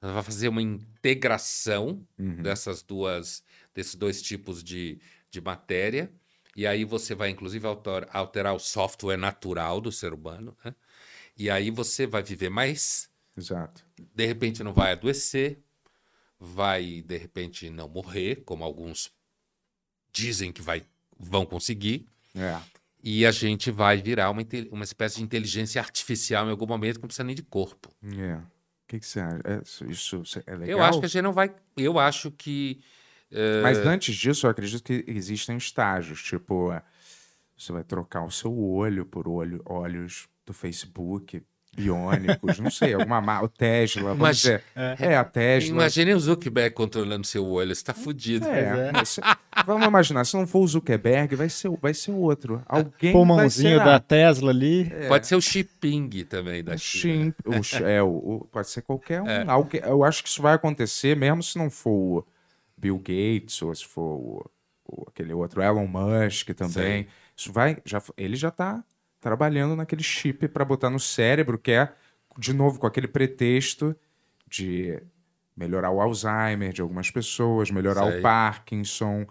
[0.00, 2.42] Ela vai fazer uma integração Uhum.
[2.42, 6.12] dessas duas, desses dois tipos de, de matéria.
[6.56, 10.74] E aí você vai, inclusive, alter- alterar o software natural do ser humano, né?
[11.36, 13.84] E aí você vai viver mais, Exato.
[13.96, 15.62] de repente não vai adoecer,
[16.38, 19.12] vai, de repente, não morrer, como alguns
[20.12, 20.82] dizem que vai,
[21.18, 22.06] vão conseguir.
[22.34, 22.58] É.
[23.02, 27.02] E a gente vai virar uma, uma espécie de inteligência artificial em algum momento que
[27.02, 27.90] não precisa nem de corpo.
[28.02, 28.34] É.
[28.36, 28.42] O
[28.88, 29.40] que, que você acha?
[29.44, 30.78] É, isso, é legal?
[30.78, 31.54] Eu acho que a gente não vai.
[31.76, 32.80] Eu acho que.
[33.30, 36.22] eh, Mas antes disso, eu acredito que existem estágios.
[36.22, 36.82] Tipo, é,
[37.56, 41.42] você vai trocar o seu olho por olho, olhos do Facebook,
[41.78, 44.62] biônicos, não sei, alguma marca, o Tesla, vamos Mas- dizer.
[44.74, 45.70] É, a Tesla.
[45.70, 48.46] Imagine o Zuckerberg controlando seu olho, você tá fudido.
[48.48, 49.20] É, mas se-
[49.64, 52.62] vamos imaginar, se não for o Zuckerberg, vai ser, vai ser outro.
[52.66, 54.90] Alguém vai Pulmãozinho da Tesla ali.
[55.08, 57.34] Pode ser o Xiping também da o China.
[57.62, 59.28] Xim, o, é, o, o- pode ser qualquer um.
[59.28, 59.44] É.
[59.46, 62.26] Algu- eu acho que isso vai acontecer, mesmo se não for o
[62.76, 64.50] Bill Gates ou se for o,
[64.86, 67.06] o- aquele outro Elon Musk também.
[67.36, 68.82] Isso vai, já, ele já está
[69.20, 71.92] trabalhando naquele chip para botar no cérebro, que é,
[72.38, 73.96] de novo, com aquele pretexto
[74.46, 75.00] de
[75.56, 78.18] melhorar o Alzheimer de algumas pessoas, melhorar Sei.
[78.20, 79.26] o Parkinson,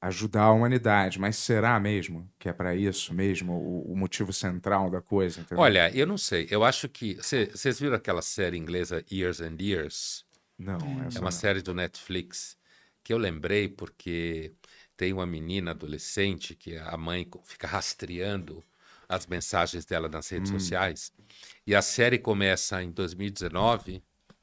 [0.00, 1.18] ajudar a humanidade.
[1.18, 5.40] Mas será mesmo que é para isso mesmo o, o motivo central da coisa?
[5.40, 5.58] entendeu?
[5.62, 6.46] Olha, eu não sei.
[6.50, 7.18] Eu acho que.
[7.22, 10.24] cê- Vocês viram aquela série inglesa Years and Years?
[10.58, 11.30] Não, essa É uma não.
[11.30, 12.56] série do Netflix
[13.02, 14.52] que eu lembrei porque
[14.96, 18.62] tem uma menina adolescente que a mãe fica rastreando
[19.08, 21.12] as mensagens dela nas redes sociais.
[21.66, 24.02] E a série começa em 2019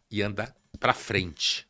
[0.10, 1.68] e anda pra frente.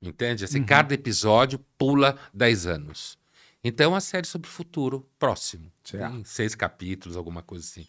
[0.00, 0.44] Entende?
[0.44, 3.18] Assim, Cada episódio pula 10 anos.
[3.62, 5.72] Então, é uma série sobre o futuro próximo.
[5.82, 6.12] Certo.
[6.12, 7.86] Tem seis capítulos, alguma coisa assim.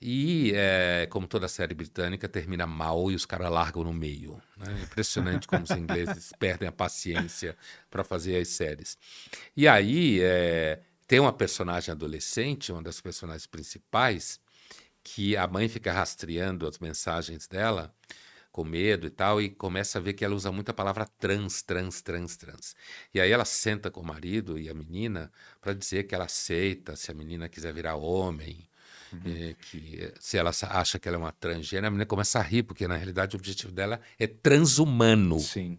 [0.00, 4.40] E, é, como toda série britânica, termina mal e os caras largam no meio.
[4.56, 4.80] né?
[4.82, 7.56] Impressionante como os ingleses perdem a paciência
[7.90, 8.96] para fazer as séries.
[9.56, 14.38] E aí, é, tem uma personagem adolescente, uma das personagens principais,
[15.02, 17.92] que a mãe fica rastreando as mensagens dela
[18.52, 21.62] com medo e tal, e começa a ver que ela usa muito a palavra trans,
[21.62, 22.74] trans, trans, trans.
[23.14, 26.96] E aí ela senta com o marido e a menina para dizer que ela aceita
[26.96, 28.68] se a menina quiser virar homem,
[29.24, 32.64] eh, que se ela acha que ela é uma transgênero, a menina começa a rir,
[32.64, 35.78] porque na realidade o objetivo dela é transhumano Sim.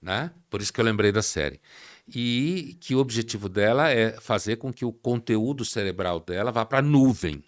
[0.00, 0.32] né?
[0.50, 1.60] Por isso que eu lembrei da série.
[2.06, 6.78] E que o objetivo dela é fazer com que o conteúdo cerebral dela vá para
[6.78, 7.42] a nuvem.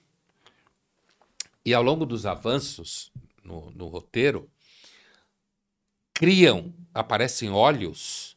[1.65, 3.11] E ao longo dos avanços
[3.43, 4.49] no, no roteiro,
[6.13, 8.37] criam, aparecem olhos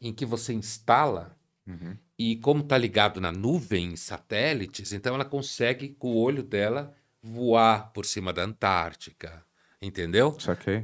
[0.00, 1.96] em que você instala Uhum.
[2.16, 6.94] e como está ligado na nuvem, em satélites, então ela consegue, com o olho dela,
[7.20, 9.44] voar por cima da Antártica,
[9.82, 10.36] entendeu?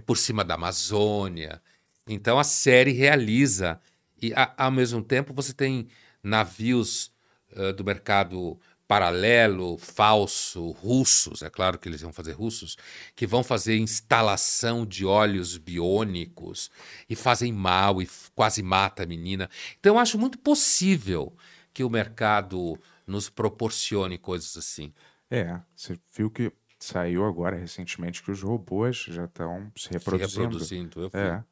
[0.05, 1.63] Por cima da Amazônia.
[2.07, 3.81] Então a série realiza.
[4.23, 5.89] E a- ao mesmo tempo você tem
[6.23, 7.13] navios
[7.55, 8.59] eh, do mercado
[8.89, 12.77] paralelo, falso, russos, é claro que eles vão fazer russos,
[13.17, 16.71] que vão fazer instalação de óleos biônicos
[17.09, 19.49] e fazem mal e quase mata a menina.
[19.81, 21.35] Então eu acho muito possível
[21.73, 24.93] que o mercado nos proporcione coisas assim.
[25.31, 30.43] É, você viu que saiu agora recentemente que os robôs já estão se Se reproduzindo.
[30.43, 31.01] reproduzindo.
[31.03, 31.21] Eu fui.
[31.21, 31.43] É.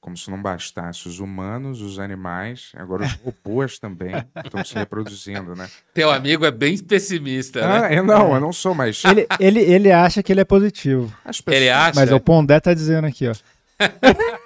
[0.00, 4.12] Como se não bastasse os humanos, os animais, agora os robôs também
[4.44, 5.68] estão se reproduzindo, né?
[5.92, 7.80] Teu amigo é bem pessimista, né?
[7.84, 11.14] Ah, é, não, eu não sou, mas Ele, ele, ele acha que ele é positivo.
[11.22, 11.60] as pessoas.
[11.60, 12.00] Ele acha.
[12.00, 13.34] Mas o Pondé tá dizendo aqui, ó.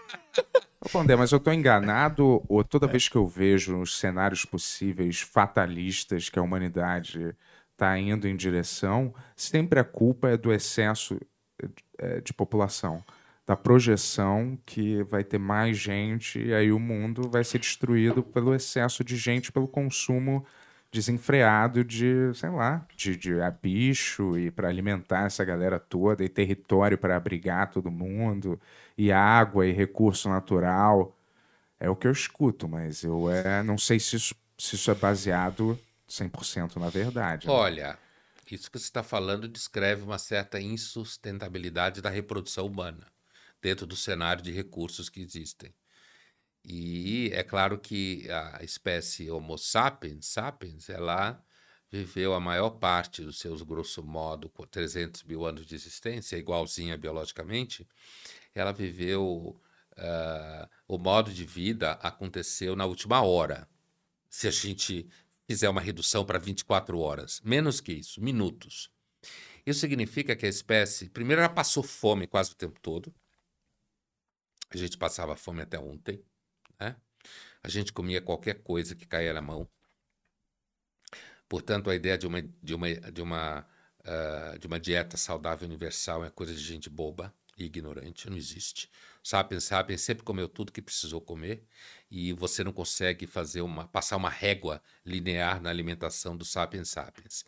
[0.85, 5.21] Ô, Pondé, mas eu tô enganado ou toda vez que eu vejo os cenários possíveis
[5.21, 7.35] fatalistas que a humanidade
[7.73, 11.19] está indo em direção, sempre a culpa é do excesso
[11.99, 13.03] eh, de população,
[13.47, 18.55] da projeção que vai ter mais gente e aí o mundo vai ser destruído pelo
[18.55, 20.47] excesso de gente, pelo consumo
[20.91, 26.97] desenfreado de, sei lá, de, de bicho e para alimentar essa galera toda e território
[26.97, 28.59] para abrigar todo mundo
[28.97, 31.15] e água e recurso natural.
[31.79, 34.95] É o que eu escuto, mas eu é, não sei se isso, se isso é
[34.95, 35.79] baseado
[36.09, 37.47] 100% na verdade.
[37.47, 37.53] né?
[37.53, 37.99] Olha,
[38.51, 43.14] isso que você está falando descreve uma certa insustentabilidade da reprodução humana
[43.65, 45.75] dentro do cenário de recursos que existem.
[46.63, 51.43] E é claro que a espécie Homo sapiens, sapiens, ela
[51.91, 56.99] viveu a maior parte dos seus, grosso modo, com 300 mil anos de existência, igualzinha
[56.99, 57.89] biologicamente,
[58.55, 59.59] ela viveu.
[59.97, 63.67] ah, o modo de vida aconteceu na última hora.
[64.29, 65.09] Se a gente
[65.47, 68.91] fizer uma redução para 24 horas, menos que isso, minutos.
[69.67, 73.15] Isso significa que a espécie, primeiro, ela passou fome quase o tempo todo.
[74.75, 76.23] A gente passava fome até ontem,
[76.79, 76.97] né?
[77.63, 79.69] A gente comia qualquer coisa que caía na mão.
[81.49, 83.67] Portanto, a ideia de uma, de uma, de uma,
[84.05, 88.91] ah, de uma dieta saudável universal é coisa de gente boba e ignorante, não existe.
[89.23, 91.65] Sapiens sapiens sempre comeu tudo que precisou comer
[92.11, 97.45] e você não consegue fazer uma passar uma régua linear na alimentação do sapiens sapiens.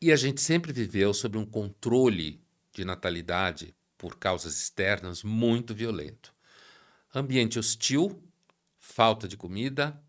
[0.00, 2.42] E a gente sempre viveu sob um controle
[2.72, 6.34] de natalidade por causas externas muito violento.
[7.18, 8.22] Ambiente hostil,
[8.78, 10.00] falta de comida,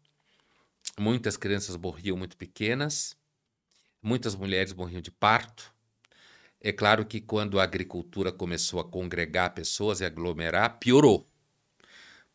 [0.96, 3.18] muitas crianças morriam muito pequenas,
[4.00, 5.74] muitas mulheres morriam de parto.
[6.62, 11.28] É claro que quando a agricultura começou a congregar pessoas e aglomerar, piorou.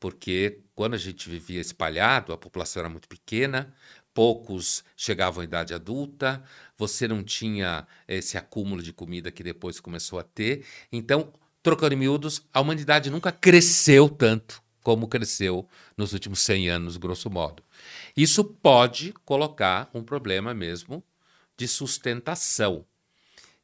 [0.01, 3.73] Porque quando a gente vivia espalhado, a população era muito pequena,
[4.13, 6.43] poucos chegavam à idade adulta,
[6.77, 10.67] você não tinha esse acúmulo de comida que depois começou a ter.
[10.91, 11.33] Então,
[11.63, 15.67] trocando em miúdos, a humanidade nunca cresceu tanto como cresceu
[15.97, 17.65] nos últimos 100 anos, grosso modo.
[18.17, 21.03] Isso pode colocar um problema mesmo
[21.57, 22.87] de sustentação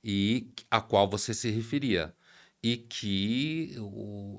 [0.02, 2.14] e a qual você se referia.
[2.62, 3.74] E que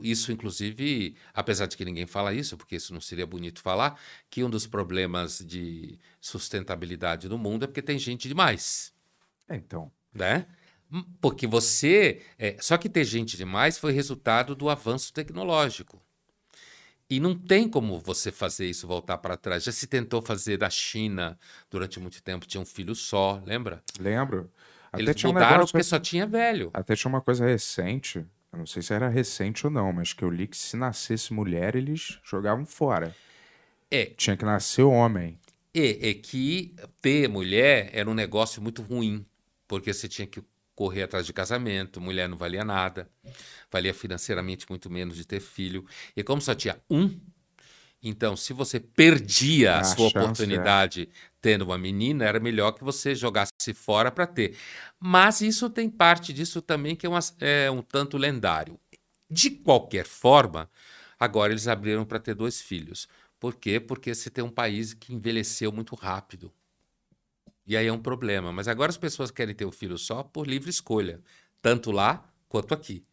[0.04, 4.44] isso, inclusive, apesar de que ninguém fala isso, porque isso não seria bonito falar, que
[4.44, 8.94] um dos problemas de sustentabilidade no mundo é porque tem gente demais,
[9.50, 10.48] É, então, né?
[11.20, 12.22] Porque você.
[12.38, 16.02] é, só que ter gente demais foi resultado do avanço tecnológico.
[17.12, 19.66] E não tem como você fazer isso voltar para trás.
[19.66, 21.38] Já se tentou fazer da China
[21.70, 23.84] durante muito tempo, tinha um filho só, lembra?
[24.00, 24.50] lembro.
[24.94, 26.72] Até Eles tinha um mudaram negócio porque só tinha velho.
[26.74, 28.20] Até tinha uma coisa recente,
[28.54, 31.34] eu não sei se era recente ou não, mas que eu li que se nascesse
[31.34, 33.14] mulher, eles jogavam fora.
[33.90, 35.38] É, Tinha que nascer homem.
[35.76, 39.26] E é que ter mulher era um negócio muito ruim,
[39.68, 40.42] porque você tinha que
[40.74, 43.10] correr atrás de casamento, mulher não valia nada,
[43.72, 45.86] valia financeiramente muito menos de ter filho.
[46.16, 47.20] E como só tinha um,
[48.04, 50.72] então se você perdia a, A sua chance, é.
[50.72, 51.10] oportunidade
[51.42, 54.58] tendo uma menina, era melhor que você jogasse fora para ter.
[55.00, 58.80] Mas isso tem parte disso também que é, uma- é um tanto lendário.
[59.30, 60.70] De qualquer forma,
[61.20, 63.08] agora eles abriram para ter dois filhos.
[63.40, 63.80] Por quê?
[63.80, 66.52] Porque você tem um país que envelheceu muito rápido.
[67.66, 68.52] E aí é um problema.
[68.52, 71.22] Mas agora as pessoas querem ter o filho só por livre escolha,
[71.62, 73.04] tanto lá quanto aqui.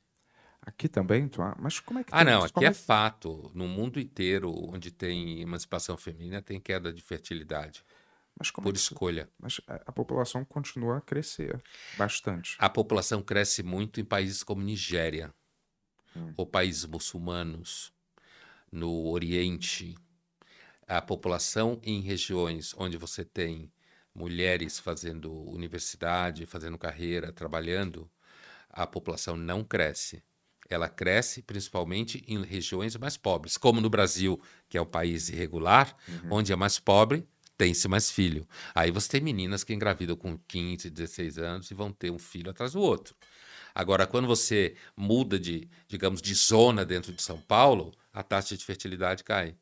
[0.68, 1.40] Aqui também, tu...
[1.58, 3.50] mas como é que Ah, não, aqui é é fato.
[3.54, 7.84] No mundo inteiro, onde tem emancipação feminina, tem queda de fertilidade
[8.38, 9.28] Mas como é por que isso- escolha.
[9.38, 11.62] Mas a a população continua a crescer
[11.96, 12.56] bastante.
[12.58, 15.32] A população cresce muito em países como Nigéria,
[16.16, 16.32] Hum.
[16.36, 17.92] ou países muçulmanos,
[18.72, 19.94] no Oriente.
[20.86, 23.70] a população em regiões onde você tem
[24.14, 28.10] mulheres fazendo universidade, fazendo carreira, trabalhando,
[28.70, 30.22] a população não cresce.
[30.68, 35.96] Ela cresce principalmente em regiões mais pobres, como no Brasil, que é um país irregular,
[36.08, 36.28] uhum.
[36.32, 37.26] onde é mais pobre,
[37.56, 38.46] tem-se mais filho.
[38.74, 42.50] Aí você tem meninas que engravidam com 15, 16 anos e vão ter um filho
[42.50, 43.14] atrás do outro.
[43.74, 48.64] Agora, quando você muda de, digamos, de zona dentro de São Paulo, a taxa de
[48.64, 49.54] fertilidade cai.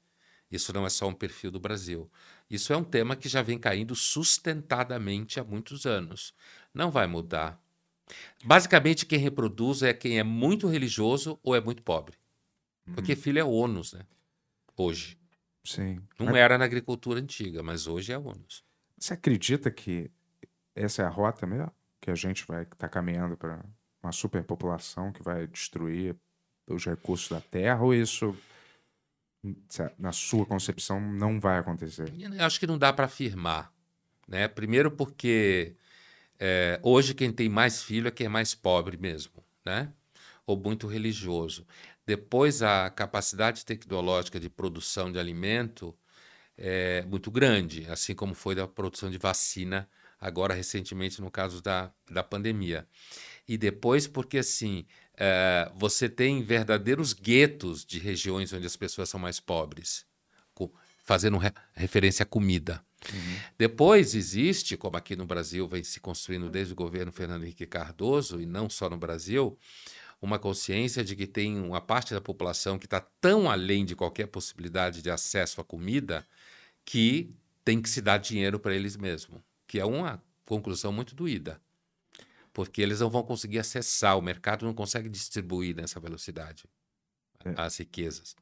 [0.51, 2.11] Isso não é só um perfil do Brasil.
[2.49, 6.33] Isso é um tema que já vem caindo sustentadamente há muitos anos.
[6.73, 7.61] Não vai mudar.
[8.45, 12.17] Basicamente, quem reproduz é quem é muito religioso ou é muito pobre.
[12.95, 13.17] Porque hum.
[13.17, 14.03] filho é ônus, né?
[14.77, 15.19] Hoje.
[15.65, 16.01] Sim.
[16.19, 16.37] Não mas...
[16.37, 18.65] era na agricultura antiga, mas hoje é ônus.
[18.97, 20.11] Você acredita que
[20.75, 21.73] essa é a rota mesmo?
[22.01, 23.65] Que a gente vai estar tá caminhando para
[24.03, 26.15] uma superpopulação que vai destruir
[26.69, 27.83] os recursos da terra?
[27.83, 28.37] Ou isso,
[29.99, 32.13] na sua concepção, não vai acontecer?
[32.19, 33.73] Eu acho que não dá para afirmar.
[34.29, 34.47] Né?
[34.49, 35.75] Primeiro, porque
[36.39, 39.93] é, hoje quem tem mais filho é quem é mais pobre mesmo, né?
[40.47, 41.67] ou muito religioso.
[42.07, 45.95] Depois, a capacidade tecnológica de produção de alimento
[46.57, 49.89] é muito grande, assim como foi da produção de vacina,
[50.21, 52.87] agora recentemente no caso da, da pandemia.
[53.47, 59.21] E depois, porque assim, é, você tem verdadeiros guetos de regiões onde as pessoas são
[59.21, 60.07] mais pobres,
[61.07, 62.85] fazendo re referência à comida.
[63.13, 63.37] Uhum.
[63.57, 68.41] Depois existe, como aqui no Brasil vem se construindo desde o governo Fernando Henrique Cardoso,
[68.41, 69.57] e não só no Brasil,
[70.21, 74.27] uma consciência de que tem uma parte da população que está tão além de qualquer
[74.27, 76.27] possibilidade de acesso à comida
[76.85, 77.33] que
[77.65, 81.61] tem que se dar dinheiro para eles mesmos, que é uma conclusão muito doída,
[82.53, 86.65] porque eles não vão conseguir acessar, o mercado não consegue distribuir nessa velocidade
[87.45, 87.55] é.
[87.57, 88.35] as riquezas.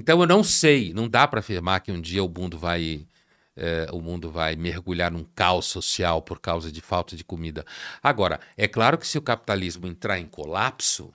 [0.00, 3.06] Então eu não sei, não dá para afirmar que um dia o mundo vai
[3.54, 7.66] é, o mundo vai mergulhar num caos social por causa de falta de comida.
[8.02, 11.12] Agora, é claro que se o capitalismo entrar em colapso,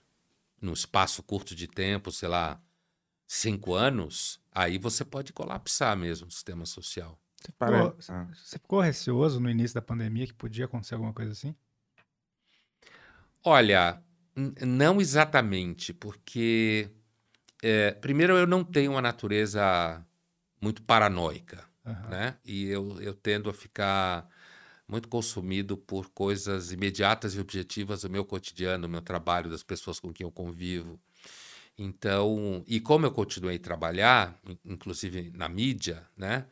[0.62, 2.62] num espaço curto de tempo, sei lá,
[3.26, 7.18] cinco anos, aí você pode colapsar mesmo o sistema social.
[7.42, 8.28] Você ficou, ah.
[8.36, 11.56] você ficou receoso no início da pandemia que podia acontecer alguma coisa assim?
[13.44, 14.00] Olha,
[14.62, 16.92] não exatamente, porque
[17.68, 20.00] é, primeiro eu não tenho uma natureza
[20.62, 21.64] muito paranoica.
[21.84, 22.10] Uhum.
[22.10, 22.36] Né?
[22.46, 24.28] E eu, eu tendo a ficar
[24.88, 30.00] muito consumido por coisas imediatas e objetivas do meu cotidiano, do meu trabalho, das pessoas
[30.00, 31.00] com quem eu convivo.
[31.78, 36.46] Então, e como eu continuei a trabalhar, inclusive na mídia, né?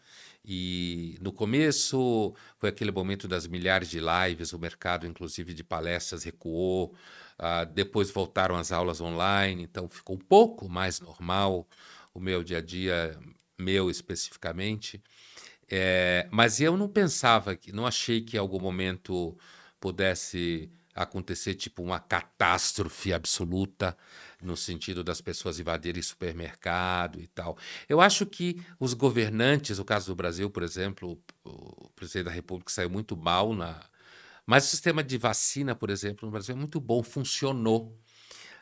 [0.44, 6.24] E no começo foi aquele momento das milhares de lives, o mercado, inclusive de palestras,
[6.24, 6.94] recuou.
[7.44, 11.68] Uh, depois voltaram as aulas online, então ficou um pouco mais normal
[12.14, 13.20] o meu dia a dia,
[13.60, 15.04] meu especificamente.
[15.70, 19.38] É, mas eu não pensava, que, não achei que em algum momento
[19.78, 23.98] pudesse acontecer tipo uma catástrofe absoluta
[24.42, 27.58] no sentido das pessoas invadirem supermercado e tal.
[27.90, 32.72] Eu acho que os governantes, o caso do Brasil, por exemplo, o presidente da República
[32.72, 33.84] saiu muito mal na,
[34.46, 37.98] mas o sistema de vacina, por exemplo, no Brasil é muito bom, funcionou.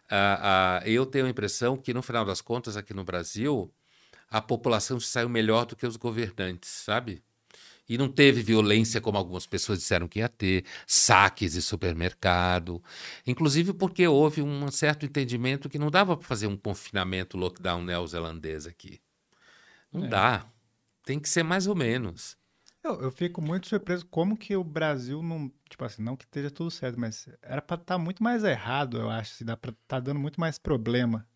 [0.05, 3.73] Uh, uh, eu tenho a impressão que no final das contas aqui no Brasil
[4.29, 7.21] a população saiu melhor do que os governantes, sabe?
[7.89, 12.81] E não teve violência como algumas pessoas disseram que ia ter, saques de supermercado.
[13.27, 18.65] Inclusive porque houve um certo entendimento que não dava para fazer um confinamento lockdown neozelandês
[18.65, 19.01] aqui.
[19.91, 20.07] Não é.
[20.07, 20.45] dá.
[21.03, 22.37] Tem que ser mais ou menos.
[22.83, 25.51] Eu, eu, fico muito surpreso como que o Brasil não.
[25.69, 28.97] Tipo assim, não que esteja tudo certo, mas era para estar tá muito mais errado,
[28.97, 29.35] eu acho.
[29.35, 31.27] Se dá para estar tá dando muito mais problema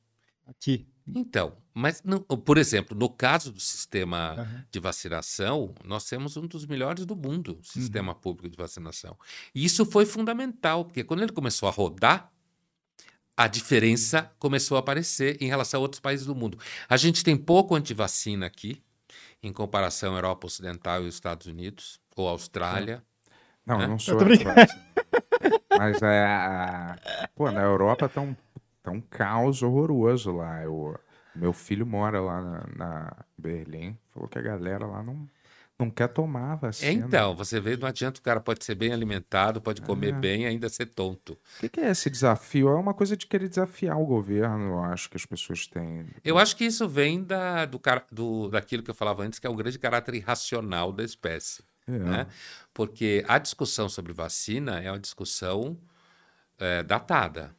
[0.45, 0.88] aqui.
[1.08, 4.63] Então, mas, não, por exemplo, no caso do sistema uhum.
[4.71, 8.19] de vacinação, nós temos um dos melhores do mundo, sistema uhum.
[8.19, 9.15] público de vacinação.
[9.53, 12.31] E isso foi fundamental, porque quando ele começou a rodar,
[13.38, 16.58] a diferença começou a aparecer em relação a outros países do mundo.
[16.89, 18.81] A gente tem pouco antivacina aqui,
[19.47, 23.03] em comparação à Europa Ocidental e os Estados Unidos, ou Austrália.
[23.65, 23.86] Não, né?
[23.86, 24.17] eu não sou.
[25.77, 26.95] Mas é.
[27.36, 28.36] Pô, na Europa estão
[28.86, 30.62] Tá um caos horroroso lá.
[30.62, 30.95] Eu,
[31.36, 33.97] meu filho mora lá na, na Berlim.
[34.13, 35.27] Falou que a galera lá não,
[35.77, 37.05] não quer tomar vacina.
[37.05, 40.11] Então, você vê, não adianta o cara pode ser bem alimentado, pode comer é.
[40.13, 41.33] bem ainda ser tonto.
[41.33, 42.69] O que, que, é esse desafio?
[42.69, 46.07] É uma coisa de querer desafiar o governo, eu acho que as pessoas têm.
[46.23, 49.49] Eu acho que isso vem da, do, do, daquilo que eu falava antes, que é
[49.49, 51.63] o grande caráter irracional da espécie.
[51.88, 51.91] É.
[51.91, 52.28] Né?
[52.73, 55.78] Porque a discussão sobre vacina é uma discussão
[56.57, 57.53] é, datada.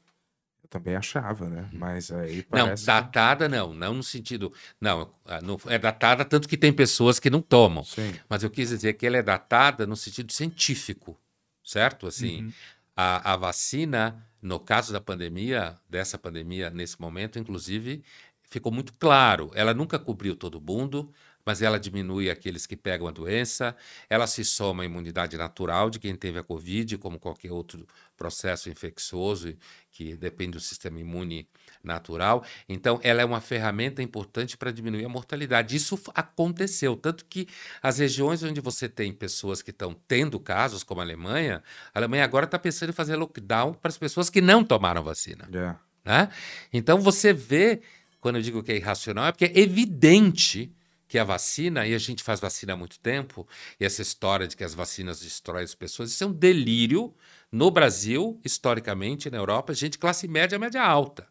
[0.79, 1.69] Também achava, né?
[1.73, 2.83] Mas aí Não, parece.
[2.83, 4.53] que- datada não, não no sentido.
[4.81, 7.83] Não, ah, não- é datada tanto que tem pessoas que não tomam.
[7.85, 8.15] Sim.
[8.29, 11.19] Mas eu quis dizer que ela é datada no sentido científico,
[11.65, 12.07] certo?
[12.07, 12.53] Assim, Uhum.
[12.97, 18.03] a, a vacina, no caso da pandemia, dessa pandemia, nesse momento, inclusive,
[18.49, 19.51] ficou muito claro.
[19.55, 21.13] Ela nunca cobriu todo mundo,
[21.47, 23.77] mas ela diminui aqueles que pegam a doença,
[24.11, 27.87] ela se soma à imunidade natural de quem teve a Covid, como qualquer outro
[28.17, 29.55] processo infeccioso
[29.93, 31.49] que depende do sistema imune
[31.85, 32.45] natural.
[32.69, 35.77] Então, ela é uma ferramenta importante para diminuir a mortalidade.
[35.77, 37.47] Isso aconteceu, tanto que
[37.81, 41.63] as regiões onde você tem pessoas que estão tendo casos, como a Alemanha,
[41.95, 45.49] a Alemanha agora está pensando em fazer lockdown para as pessoas que não tomaram vacina.
[45.53, 45.77] É.
[46.05, 46.29] né?
[46.73, 47.81] Então você vê,
[48.21, 50.73] quando eu digo que é irracional, é porque é evidente
[51.17, 53.49] que a vacina, e a gente faz vacina há muito tempo,
[53.81, 57.15] e essa história de que as vacinas destroem as pessoas, isso é um delírio
[57.51, 61.27] no Brasil, historicamente, na Europa, gente classe média, média alta.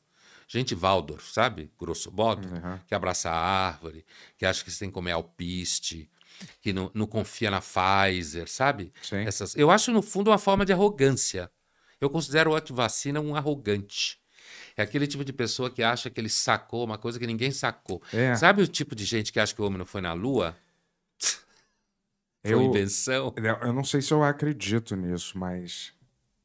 [0.47, 1.71] Gente Waldorf, sabe?
[1.79, 2.79] Grosso modo, Uhum.
[2.87, 4.03] que abraça a árvore,
[4.39, 6.09] que acha que você tem que comer alpiste,
[6.61, 8.91] que não, não confia na Pfizer, sabe?
[9.03, 9.17] Sim.
[9.17, 11.51] Essas, eu acho, no fundo, uma forma de arrogância.
[12.01, 14.19] Eu considero o antivacina um arrogante.
[14.77, 18.01] É aquele tipo de pessoa que acha que ele sacou uma coisa que ninguém sacou.
[18.11, 18.35] É.
[18.35, 20.55] Sabe o tipo de gente que acha que o homem não foi na Lua?
[21.19, 23.33] Foi Eu, invenção?
[23.61, 25.93] eu não sei se eu acredito nisso, mas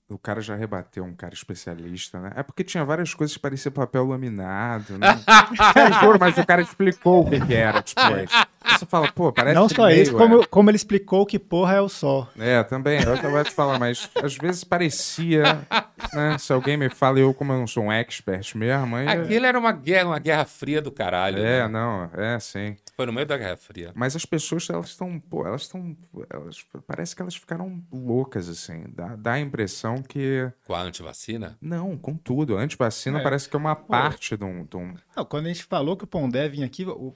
[0.09, 2.33] o cara já rebateu um cara especialista, né?
[2.35, 5.09] É porque tinha várias coisas que pareciam papel laminado, né?
[6.01, 8.31] Juro, mas o cara explicou o que, que era depois.
[8.79, 11.75] Você fala, pô, parece Não que só meio, isso, como, como ele explicou que porra
[11.77, 12.29] é o sol.
[12.39, 13.01] É, também.
[13.03, 15.67] Eu vou te falar, mas às vezes parecia,
[16.15, 16.39] né?
[16.39, 19.09] Se alguém me fala, eu como eu não sou um expert mesmo, aí...
[19.09, 21.39] Aquilo era uma guerra, uma guerra fria do caralho.
[21.39, 21.69] É, né?
[21.69, 22.77] não, é sim.
[22.97, 23.93] Foi no meio da Guerra Fria.
[23.95, 25.97] Mas as pessoas, elas estão, pô, elas estão,
[26.29, 28.85] elas, parece que elas ficaram loucas, assim.
[28.95, 31.57] Dá, dá a impressão que, Com a antivacina?
[31.63, 32.59] não, com tudo.
[32.59, 33.23] A antivacina É.
[33.23, 36.05] parece que é uma parte de um, de um- Não, quando a gente falou que
[36.05, 37.15] o Pondé vinha aqui, o-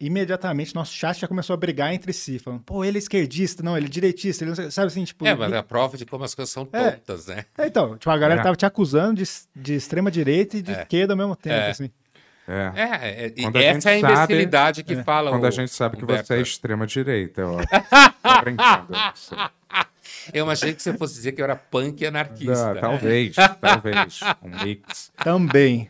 [0.00, 3.76] imediatamente nosso chat já começou a brigar entre si, falando, pô, ele é esquerdista, não,
[3.76, 5.26] ele é direitista, ele não sei, sabe assim, tipo...
[5.26, 6.90] É, mas é a prova de como as coisas são É.
[6.92, 7.44] tontas, né?
[7.56, 8.42] É, Então, tipo, a galera É.
[8.42, 11.70] tava te acusando de, de extrema direita e de esquerda ao mesmo tempo, É.
[11.70, 11.90] assim.
[12.46, 12.72] É.
[12.74, 15.72] É, é, e essa é a gente sabe- imbecilidade que fala Quando o a gente
[15.72, 17.56] sabe que Humberto você é extrema-direita, ó.
[18.22, 18.92] Tô brincando.
[20.32, 22.72] Eu achei que você fosse dizer que eu era punk e anarquista.
[22.72, 24.20] Ah, talvez, talvez.
[24.42, 25.10] Um mix.
[25.16, 25.86] Também.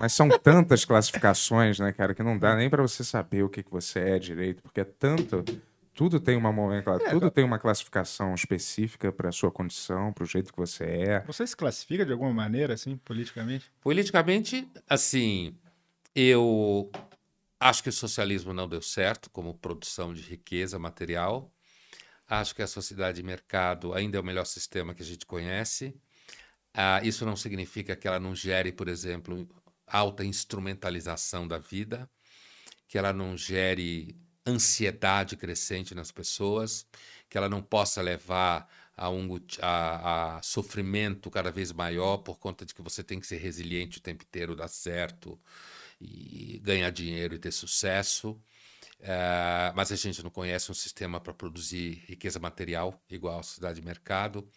[0.00, 3.62] Mas são tantas classificações, né, cara, que não dá nem pra você saber o que,
[3.62, 5.44] que você é direito, porque é tanto.
[5.94, 10.58] Tudo tem uma nomenclatura, tudo tem uma classificação específica pra sua condição, pro jeito que
[10.58, 11.20] você é.
[11.26, 13.70] Você se classifica de alguma maneira, assim, politicamente?
[13.82, 15.54] Politicamente, assim,
[16.14, 16.90] eu
[17.60, 21.52] acho que o socialismo não deu certo como produção de riqueza material.
[22.26, 25.94] Acho que a sociedade de mercado ainda é o melhor sistema que a gente conhece.
[26.72, 29.46] Ah, isso não significa que ela não gere, por exemplo,
[29.92, 32.10] alta instrumentalização da vida,
[32.88, 34.16] que ela não gere
[34.46, 36.86] ansiedade crescente nas pessoas,
[37.28, 42.64] que ela não possa levar a um a, a sofrimento cada vez maior por conta
[42.64, 45.40] de que você tem que ser resiliente o tempo inteiro, dar certo
[46.00, 48.40] e ganhar dinheiro e ter sucesso.
[49.00, 53.80] Eh, mas a gente não conhece um sistema para produzir riqueza material igual a sociedade
[53.80, 54.48] de mercado.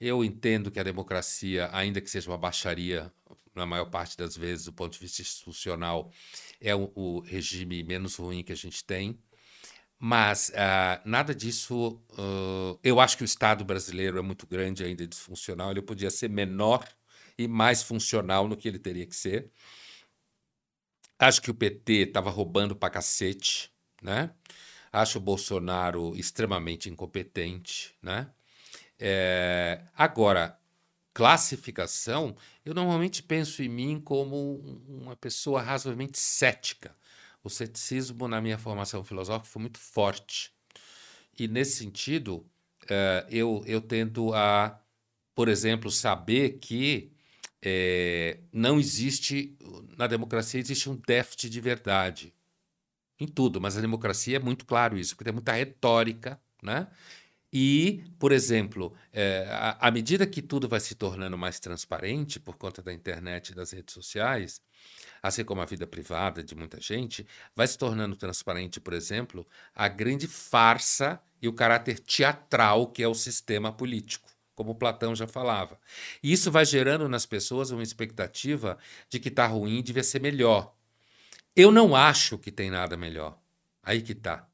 [0.00, 3.12] Eu entendo que a democracia, ainda que seja uma baixaria,
[3.54, 6.10] na maior parte das vezes, do ponto de vista institucional,
[6.60, 9.18] é o, o regime menos ruim que a gente tem.
[9.98, 12.00] Mas ah, nada disso.
[12.18, 15.70] ah, eu acho que o Estado brasileiro é muito grande ainda e disfuncional.
[15.70, 16.86] Ele podia ser menor
[17.38, 19.50] e mais funcional no que ele teria que ser.
[21.18, 23.70] Acho que o PT estava roubando pra cacete,
[24.02, 24.30] né?
[24.92, 28.30] Acho o Bolsonaro extremamente incompetente, né?
[28.98, 30.58] É, agora,
[31.14, 36.96] classificação, eu normalmente penso em mim como um- uma pessoa razoavelmente cética.
[37.44, 40.52] O ceticismo na minha formação filosófica foi muito forte.
[41.38, 42.46] E nesse sentido,
[42.88, 44.80] eh, eu, eu tendo a,
[45.34, 47.12] por exemplo, saber que
[47.62, 49.56] eh, não existe,
[49.96, 52.34] na democracia existe um déficit de verdade.
[53.18, 56.88] Em tudo, mas a democracia é muito claro isso, porque tem muita retórica, né?
[57.56, 59.46] E, por exemplo, eh,
[59.78, 63.70] à medida que tudo vai se tornando mais transparente por conta da internet e das
[63.70, 64.60] redes sociais,
[65.22, 67.24] assim como a vida privada de muita gente,
[67.54, 73.08] vai se tornando transparente, por exemplo, a grande farsa e o caráter teatral que é
[73.08, 75.78] o sistema político, como Platão já falava.
[76.20, 78.76] E isso vai gerando nas pessoas uma expectativa
[79.08, 80.74] de que está ruim e devia ser melhor.
[81.54, 83.38] Eu não acho que tem nada melhor.
[83.80, 84.48] Aí que tá.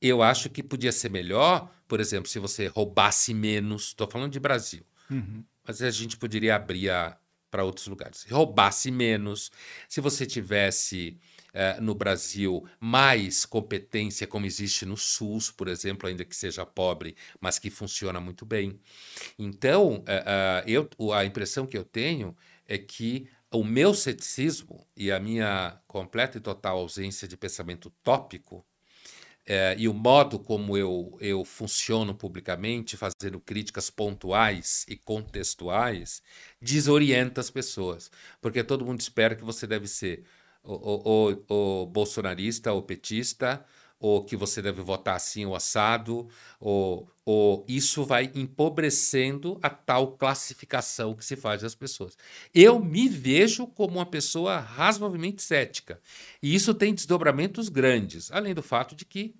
[0.00, 3.88] Eu acho que podia ser melhor, por exemplo, se você roubasse menos.
[3.88, 4.84] Estou falando de Brasil.
[5.10, 5.44] Uhum.
[5.66, 6.90] Mas a gente poderia abrir
[7.50, 8.26] para outros lugares.
[8.28, 9.52] Roubasse menos,
[9.88, 11.16] se você tivesse
[11.54, 17.14] uh, no Brasil mais competência, como existe no SUS, por exemplo, ainda que seja pobre,
[17.40, 18.80] mas que funciona muito bem.
[19.38, 20.68] Então, uh, uh,
[20.98, 26.38] eu, a impressão que eu tenho é que o meu ceticismo e a minha completa
[26.38, 28.66] e total ausência de pensamento tópico
[29.46, 36.22] é, e o modo como eu, eu funciono publicamente, fazendo críticas pontuais e contextuais,
[36.60, 38.10] desorienta as pessoas.
[38.40, 40.24] Porque todo mundo espera que você deve ser
[40.62, 43.64] o, bolsonarista ou petista,
[43.98, 46.28] ou que você deve votar assim ou assado,
[46.58, 52.16] ou, ou isso vai empobrecendo a tal classificação que se faz das pessoas.
[52.54, 56.00] Eu me vejo como uma pessoa razoavelmente cética,
[56.42, 59.34] e isso tem desdobramentos grandes, além do fato de que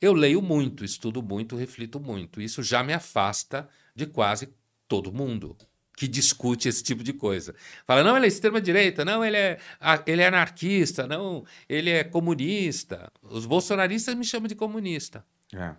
[0.00, 2.40] eu leio muito, estudo muito, reflito muito.
[2.40, 4.52] Isso já me afasta de quase
[4.86, 5.56] todo mundo
[5.96, 7.54] que discute esse tipo de coisa.
[7.86, 9.58] Fala, não, ele é extrema-direita, não, ele é,
[10.06, 13.10] ele é anarquista, não, ele é comunista.
[13.22, 15.24] Os bolsonaristas me chamam de comunista.
[15.54, 15.74] É.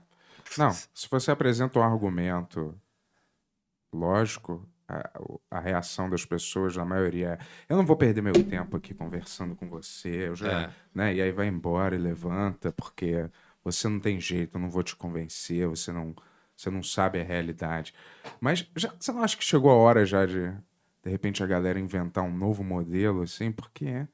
[0.57, 2.79] Não, se você apresenta um argumento
[3.93, 5.09] lógico, a,
[5.49, 9.55] a, reação das pessoas, na maioria é: eu não vou perder meu tempo aqui conversando
[9.55, 10.69] com você, eu já, é.
[10.93, 11.15] né?
[11.15, 13.29] E aí vai embora e levanta, porque
[13.63, 16.15] você não tem jeito, eu não vou te convencer, você não
[16.55, 17.93] você não sabe a realidade.
[18.39, 20.53] Mas já, você não acha que chegou a hora já de,
[21.03, 23.51] de repente, a galera inventar um novo modelo, assim?
[23.51, 24.07] Porque.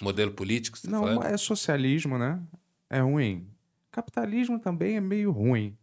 [0.00, 2.40] Modelo político, você tá Não, é socialismo, né?
[2.88, 3.46] É ruim.
[3.94, 5.78] Capitalismo também é meio ruim.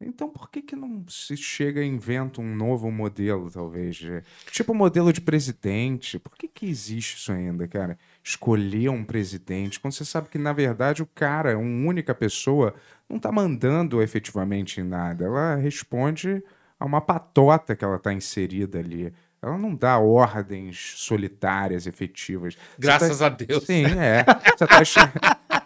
[0.00, 3.94] Então por que, que não se chega e inventa um novo modelo, talvez?
[3.94, 6.18] De, tipo modelo de presidente.
[6.18, 7.96] Por que, que existe isso ainda, cara?
[8.20, 12.74] Escolher um presidente, quando você sabe que, na verdade, o cara, uma única pessoa,
[13.08, 15.24] não está mandando efetivamente em nada.
[15.24, 16.42] Ela responde
[16.80, 19.14] a uma patota que ela está inserida ali.
[19.40, 22.56] Ela não dá ordens solitárias, efetivas.
[22.76, 23.26] Graças tá...
[23.26, 23.64] a Deus.
[23.64, 24.24] Sim, é.
[24.58, 24.66] Você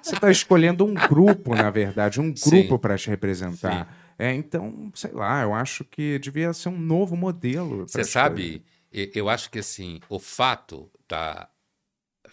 [0.07, 3.87] está tá escolhendo um grupo, na verdade, um grupo para te representar.
[3.87, 4.07] Sim.
[4.19, 7.87] É, então, sei lá, eu acho que devia ser um novo modelo.
[7.87, 11.49] Você sabe, eu acho que assim, o fato da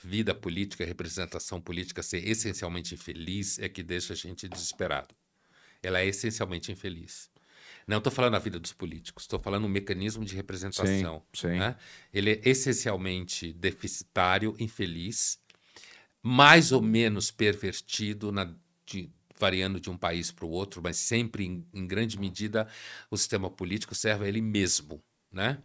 [0.04, 5.14] vida política, representação política ser essencialmente infeliz é que deixa a gente desesperado.
[5.82, 7.30] Ela é essencialmente infeliz.
[7.86, 11.22] Não estou falando da vida dos políticos, estou falando do mecanismo de representação.
[11.34, 11.60] Sim, sim.
[11.60, 11.76] Né?
[12.14, 15.38] Ele é essencialmente deficitário, infeliz,
[16.24, 18.56] mais ou menos pervertido na,
[18.86, 22.66] de, variando de um país para o outro, mas sempre, em, em, grande medida,
[23.12, 25.04] o sistema político serve a ele mesmo.
[25.30, 25.62] Né?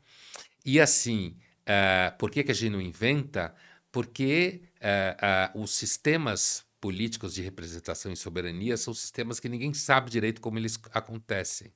[0.64, 3.54] E assim, uh, por que, que a gente não inventa?
[3.92, 10.10] Porque uh, uh, os sistemas políticos de representação e soberania são sistemas que ninguém sabe
[10.10, 11.72] direito como eles acontecem.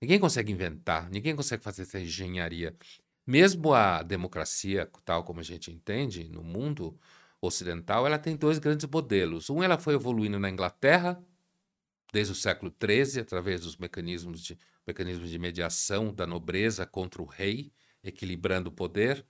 [0.00, 2.76] Ninguém consegue inventar, ninguém consegue fazer essa engenharia.
[3.26, 6.98] Mesmo a democracia, tal como a gente entende no mundo
[7.46, 9.50] ocidental, ela tem dois grandes modelos.
[9.50, 11.22] Um, ela foi evoluindo na Inglaterra,
[12.12, 17.24] desde o século XIII, através dos mecanismos de, mecanismos de mediação da nobreza contra o
[17.24, 17.72] rei,
[18.02, 19.24] equilibrando o poder.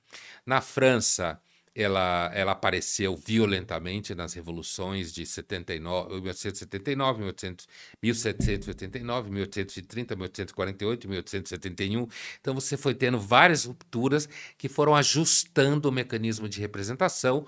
[0.44, 1.40] Na França,
[1.74, 7.68] ela, ela apareceu violentamente nas revoluções de 79, 1879, 1800,
[8.00, 12.06] 1789, 1830, 1848, 1871.
[12.40, 17.44] Então você foi tendo várias rupturas que foram ajustando o mecanismo de representação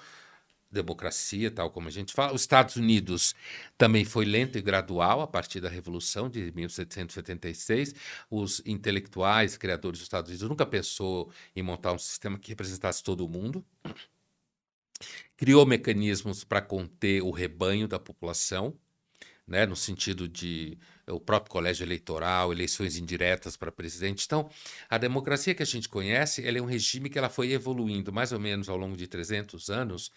[0.71, 2.35] democracia, tal como a gente fala.
[2.35, 3.35] Os Estados Unidos
[3.79, 7.95] também foi lento e gradual a partir da Revolução de 1776.
[8.31, 13.29] Os intelectuais, criadores dos Estados Unidos, nunca pensou em montar um sistema que representasse todo
[13.29, 13.65] mundo.
[15.37, 18.75] Criou mecanismos para conter o rebanho da população,
[19.47, 20.79] né, no sentido de
[21.09, 24.25] o próprio colégio eleitoral, eleições indiretas para presidente.
[24.27, 24.51] Então,
[24.91, 28.33] a democracia que a gente conhece, ela é um regime que ela foi evoluindo mais
[28.33, 30.11] ou menos ao longo de 300 anos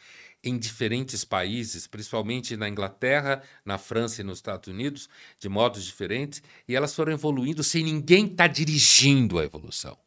[0.43, 6.41] em diferentes países, principalmente na Inglaterra, na França e nos Estados Unidos, de modos diferentes,
[6.67, 9.97] e elas foram evoluindo sem ninguém estar tá dirigindo a evolução.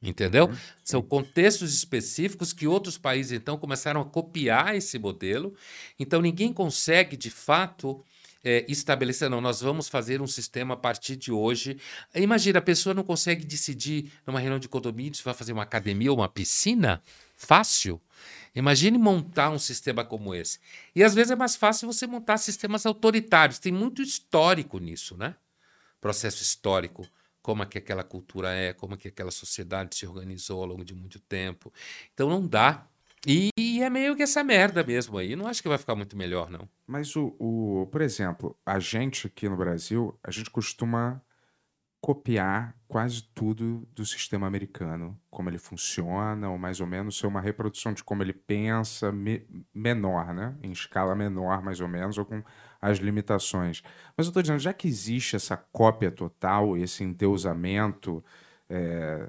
[0.00, 0.46] Entendeu?
[0.46, 0.56] Uhum.
[0.84, 5.54] São contextos específicos que outros países então começaram a copiar esse modelo.
[5.98, 8.04] Então ninguém consegue de fato
[8.44, 11.78] é, estabelecer, não, nós vamos fazer um sistema a partir de hoje.
[12.14, 16.10] Imagina, a pessoa não consegue decidir numa reunião de condomínio se vai fazer uma academia
[16.10, 17.02] ou uma piscina?
[17.36, 18.00] Fácil.
[18.54, 20.58] Imagine montar um sistema como esse.
[20.94, 23.58] E às vezes é mais fácil você montar sistemas autoritários.
[23.58, 25.34] Tem muito histórico nisso, né?
[26.00, 27.06] Processo histórico
[27.48, 30.84] como é que aquela cultura é, como é que aquela sociedade se organizou ao longo
[30.84, 31.72] de muito tempo.
[32.12, 32.86] Então não dá
[33.26, 35.34] e, e, é meio que essa merda mesmo aí.
[35.34, 36.68] Não acho que vai ficar muito melhor, não.
[36.86, 41.22] Mas o, o, por exemplo, a gente aqui no Brasil, a gente costuma
[42.00, 47.40] copiar quase tudo do sistema americano, como ele funciona, ou mais ou menos ser uma
[47.40, 49.44] reprodução de como ele pensa, me,
[49.74, 50.56] menor, né?
[50.62, 52.42] Em escala menor, mais ou menos, ou com
[52.80, 53.82] as limitações.
[54.16, 58.24] Mas eu estou dizendo, já que existe essa cópia total, esse endeusamento
[58.70, 59.28] é,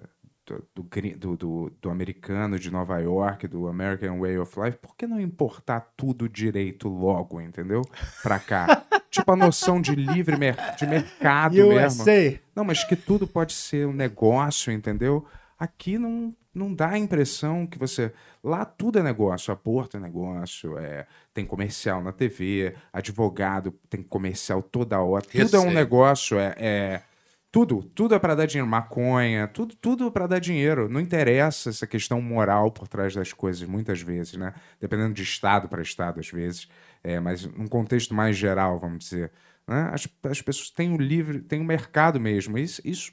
[0.74, 0.84] do,
[1.18, 5.20] do, do, do, americano de Nova York, do American Way of Life, por que não
[5.20, 7.82] importar tudo direito logo, entendeu?
[8.24, 8.86] Pra cá.
[9.10, 12.12] tipo a noção de livre mer de mercado USA.
[12.12, 12.40] mesmo.
[12.56, 15.26] Não, mas que tudo pode ser um negócio, entendeu?
[15.58, 18.14] Aqui não, não dá a impressão que você.
[18.44, 21.06] Lá tudo é negócio, aborto é negócio, é...
[21.34, 25.26] tem comercial na TV, advogado tem comercial toda hora.
[25.26, 26.56] Tudo é um negócio, é...
[26.58, 27.02] é
[27.52, 28.70] tudo, tudo é para dar dinheiro.
[28.70, 30.88] Maconha, tudo, tudo para dar dinheiro.
[30.88, 34.54] Não interessa essa questão moral por trás das coisas, muitas vezes, né?
[34.80, 36.68] Dependendo de estado para estado, às vezes.
[37.04, 39.32] É, mas num contexto mais geral, vamos dizer.
[39.68, 39.90] Né?
[39.92, 42.58] As, as pessoas têm o livre, têm o mercado mesmo.
[42.58, 43.12] Isso, isso,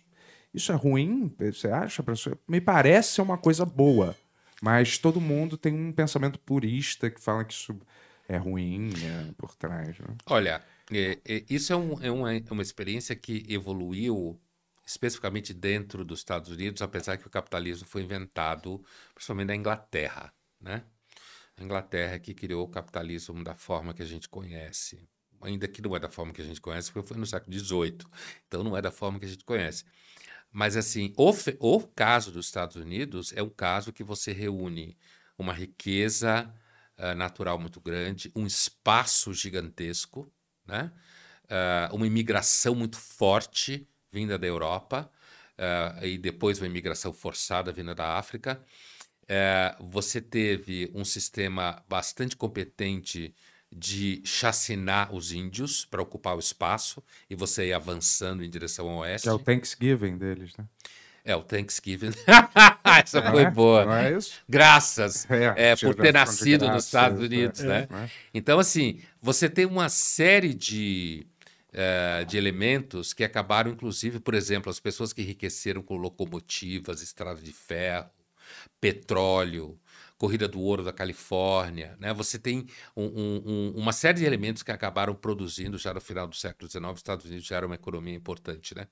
[0.53, 1.35] isso é ruim?
[1.39, 2.05] Você acha?
[2.47, 4.15] Me parece ser uma coisa boa.
[4.63, 7.79] Mas todo mundo tem um pensamento purista que fala que isso
[8.29, 9.99] é ruim né, por trás.
[9.99, 10.09] Né?
[10.27, 10.63] Olha,
[10.93, 14.41] é, é, isso é, um, é, uma, é uma experiência que evoluiu
[14.87, 18.83] especificamente dentro dos Estados Unidos, apesar que o capitalismo foi inventado
[19.15, 20.85] principalmente na Inglaterra, né?
[21.57, 25.09] A Inglaterra que criou o capitalismo da forma que a gente conhece.
[25.41, 27.99] Ainda que não é da forma que a gente conhece, porque foi no século XVIII.
[28.47, 29.85] Então não é da forma que a gente conhece.
[30.53, 31.31] Mas assim, o,
[31.61, 34.97] o caso dos Estados Unidos é um caso que você reúne
[35.39, 36.53] uma riqueza
[36.99, 40.31] uh, natural muito grande, um espaço gigantesco,
[40.67, 40.91] né?
[41.45, 45.11] Uh, uma imigração muito forte vinda da Europa
[45.59, 48.61] uh, e depois uma imigração forçada vinda da África.
[49.23, 53.35] Uh, você teve um sistema bastante competente
[53.71, 58.99] de chacinar os índios para ocupar o espaço e você ir avançando em direção ao
[58.99, 59.29] oeste.
[59.29, 60.67] É o Thanksgiving deles, né?
[61.27, 62.13] É, o Thanksgiving.
[62.85, 63.51] Essa foi é?
[63.51, 63.85] boa.
[63.85, 64.35] Não é isso?
[64.49, 67.89] Graças é, é, por ter nascido graça, nos Estados Unidos, é, né?
[67.91, 68.11] é.
[68.33, 71.27] Então, assim, você tem uma série de,
[71.73, 77.43] uh, de elementos que acabaram, inclusive, por exemplo, as pessoas que enriqueceram com locomotivas, estradas
[77.43, 78.09] de ferro,
[78.81, 79.77] petróleo,
[80.17, 82.13] corrida do ouro da Califórnia, né?
[82.15, 82.67] Você tem
[82.97, 86.85] um, um, uma série de elementos que acabaram produzindo já no final do século XIX.
[86.87, 88.87] Os Estados Unidos já era uma economia importante, né?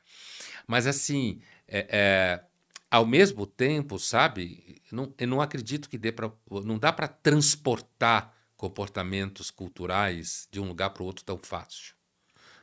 [0.67, 2.45] Mas assim, é, é,
[2.91, 6.31] ao mesmo tempo, sabe, não, eu não acredito que dê para.
[6.65, 11.95] Não dá para transportar comportamentos culturais de um lugar para o outro tão fácil.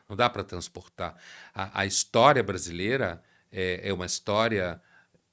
[0.08, 1.16] Não dá para transportar.
[1.54, 3.22] A, a, história brasileira
[3.52, 4.82] é, é uma história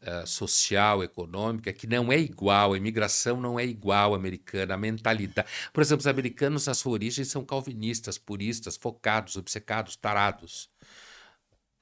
[0.03, 2.73] uh, social, econômica, que não é igual.
[2.73, 4.75] A imigração não é igual à americana.
[4.75, 5.49] A mentalidade.
[5.73, 10.69] Por exemplo, os americanos, na sua origem, são calvinistas, puristas, focados, obcecados, tarados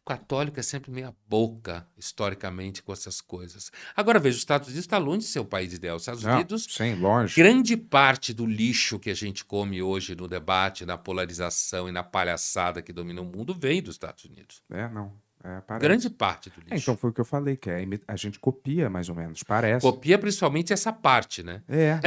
[0.06, 3.70] católico é sempre meia boca, historicamente, com essas coisas.
[3.94, 5.96] Agora, veja, os Estados Unidos está longe de ser o país ideal.
[5.96, 7.34] Os Estados Não, Unidos, sim, longe.
[7.34, 12.04] grande parte do lixo que a gente come hoje no debate, na polarização e na
[12.04, 14.62] palhaçada que domina o mundo vem dos Estados Unidos.
[14.70, 15.12] É, não.
[15.46, 15.78] É.
[15.78, 16.74] Grande parte do lixo.
[16.74, 19.44] É, então foi o que eu falei, que é, a gente copia mais ou menos,
[19.44, 19.86] parece.
[19.86, 21.62] Copia principalmente essa parte, né?
[21.68, 22.00] É,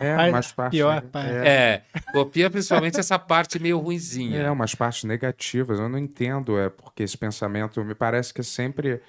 [0.00, 0.78] é, Mas umas partes...
[0.78, 1.30] pior parte.
[1.30, 4.40] É, copia principalmente essa parte meio ruinzinha.
[4.40, 5.78] É, umas partes negativas.
[5.78, 9.00] Eu não entendo, é porque esse pensamento me parece que é sempre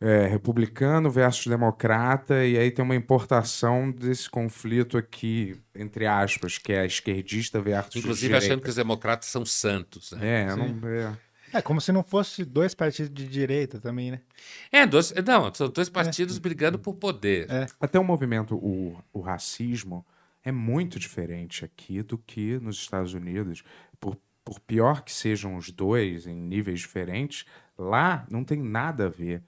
[0.00, 6.72] é, republicano versus democrata, e aí tem uma importação desse conflito aqui, entre aspas, que
[6.72, 8.46] é esquerdista versus Inclusive direita.
[8.46, 10.12] achando que os democratas são santos.
[10.12, 10.42] Né?
[10.42, 11.25] É, não, é.
[11.58, 14.20] É como se não fosse dois partidos de direita também, né?
[14.70, 17.50] É, dois, não, são dois partidos brigando por poder.
[17.50, 17.66] É.
[17.80, 20.04] Até o movimento, o, o racismo,
[20.44, 23.64] é muito diferente aqui do que nos Estados Unidos.
[23.98, 27.44] Por, por pior que sejam os dois em níveis diferentes,
[27.76, 29.42] lá não tem nada a ver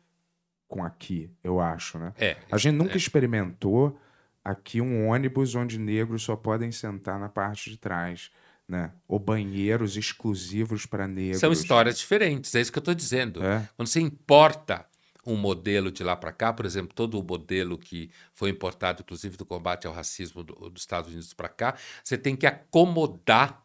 [0.66, 2.12] com aqui, eu acho, né?
[2.18, 2.96] É, A gente nunca é.
[2.96, 3.98] experimentou
[4.44, 8.30] aqui um ônibus onde negros só podem sentar na parte de trás,
[8.68, 8.92] né?
[9.08, 11.40] Ou banheiros exclusivos para negros.
[11.40, 13.42] São histórias diferentes, é isso que eu estou dizendo.
[13.42, 13.68] É.
[13.76, 14.84] Quando você importa
[15.26, 19.36] um modelo de lá para cá, por exemplo, todo o modelo que foi importado, inclusive
[19.36, 23.62] do combate ao racismo do- dos Estados Unidos para cá, você tem que acomodar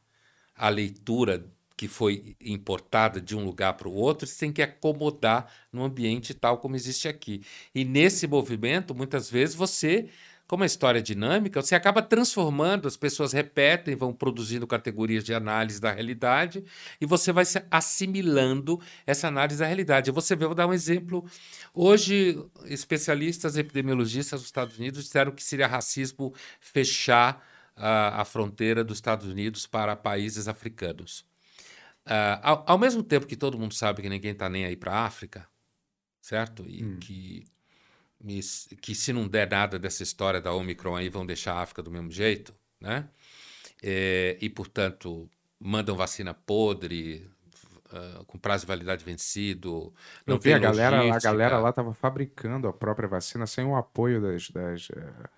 [0.56, 1.46] a leitura
[1.76, 6.34] que foi importada de um lugar para o outro, você tem que acomodar no ambiente
[6.34, 7.42] tal como existe aqui.
[7.74, 10.08] E nesse movimento, muitas vezes você,
[10.54, 15.34] como a história é dinâmica, você acaba transformando, as pessoas repetem, vão produzindo categorias de
[15.34, 16.64] análise da realidade,
[17.02, 20.12] e você vai se assimilando essa análise da realidade.
[20.12, 21.26] Você vê, vou dar um exemplo.
[21.74, 27.44] Hoje, especialistas epidemiologistas dos Estados Unidos disseram que seria racismo fechar
[27.76, 31.26] a, a fronteira dos Estados Unidos para países africanos.
[32.06, 34.92] Ah, ao, ao mesmo tempo que todo mundo sabe que ninguém está nem aí para
[34.92, 35.48] a África,
[36.22, 36.64] certo?
[36.70, 37.00] E Hum.
[37.00, 37.44] que,
[38.82, 41.92] que se não der nada dessa história da Omicron aí, vão deixar a África do
[41.92, 43.08] mesmo jeito, né?
[43.82, 47.30] É, e, portanto, mandam vacina podre,
[47.92, 49.94] ah, com prazo de validade vencido.
[50.26, 51.30] Não Eu vi a galera, a logística.
[51.32, 55.30] galera lá estava fabricando a própria vacina sem o apoio das, das, eh,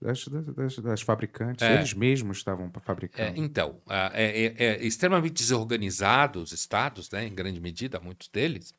[0.00, 1.62] das, das, das- fabricantes.
[1.66, 1.74] É.
[1.76, 3.38] Eles mesmos estavam É, fabricando.
[3.40, 8.72] então, é, é- é extremamente desorganizado os estados, né, em grande medida, muitos deles.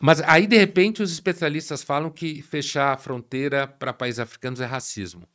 [0.00, 4.64] Mas aí, de repente, os especialistas falam que fechar a fronteira para países africanos é
[4.64, 5.28] racismo.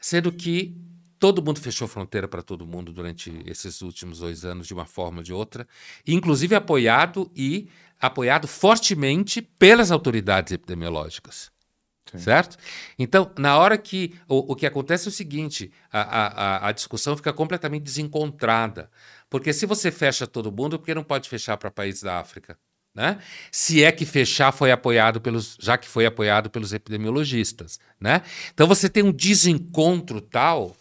[0.00, 0.76] Sendo que
[1.18, 5.18] todo mundo fechou fronteira para todo mundo durante esses últimos dois anos, de uma forma
[5.18, 5.66] ou de outra,
[6.06, 7.68] inclusive apoiado e
[8.00, 11.50] apoiado fortemente pelas autoridades epidemiológicas.
[12.10, 12.18] Sim.
[12.18, 12.56] Certo?
[12.98, 14.14] Então, na hora que.
[14.28, 16.26] O, o que acontece é o seguinte: a, a,
[16.66, 18.90] a- a discussão fica completamente desencontrada.
[19.30, 22.58] Porque se você fecha todo mundo, por que não pode fechar para países da África?
[22.94, 23.18] Né?
[23.50, 28.22] Se é que fechar foi apoiado pelos, já que foi apoiado pelos epidemiologistas, né?
[28.52, 30.76] Então você tem um desencontro tal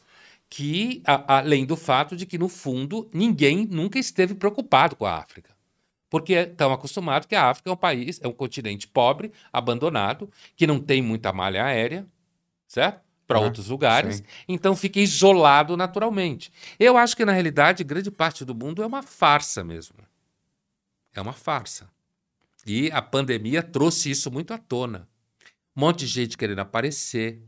[0.47, 5.17] que, a- além do fato de que no fundo ninguém nunca esteve preocupado com a
[5.17, 5.55] África,
[6.07, 10.67] porque estão acostumados que a África é um país, é um continente pobre, abandonado, que
[10.67, 12.05] não tem muita malha aérea,
[12.67, 13.01] certo?
[13.25, 14.23] Para Ah, outros lugares, sim.
[14.47, 16.51] então fica isolado naturalmente.
[16.79, 19.95] Eu acho que na realidade grande parte do mundo é uma farsa mesmo.
[21.15, 21.89] É uma farsa.
[22.65, 25.07] E a pandemia trouxe isso muito à tona.
[25.75, 27.41] Um monte de gente querendo aparecer.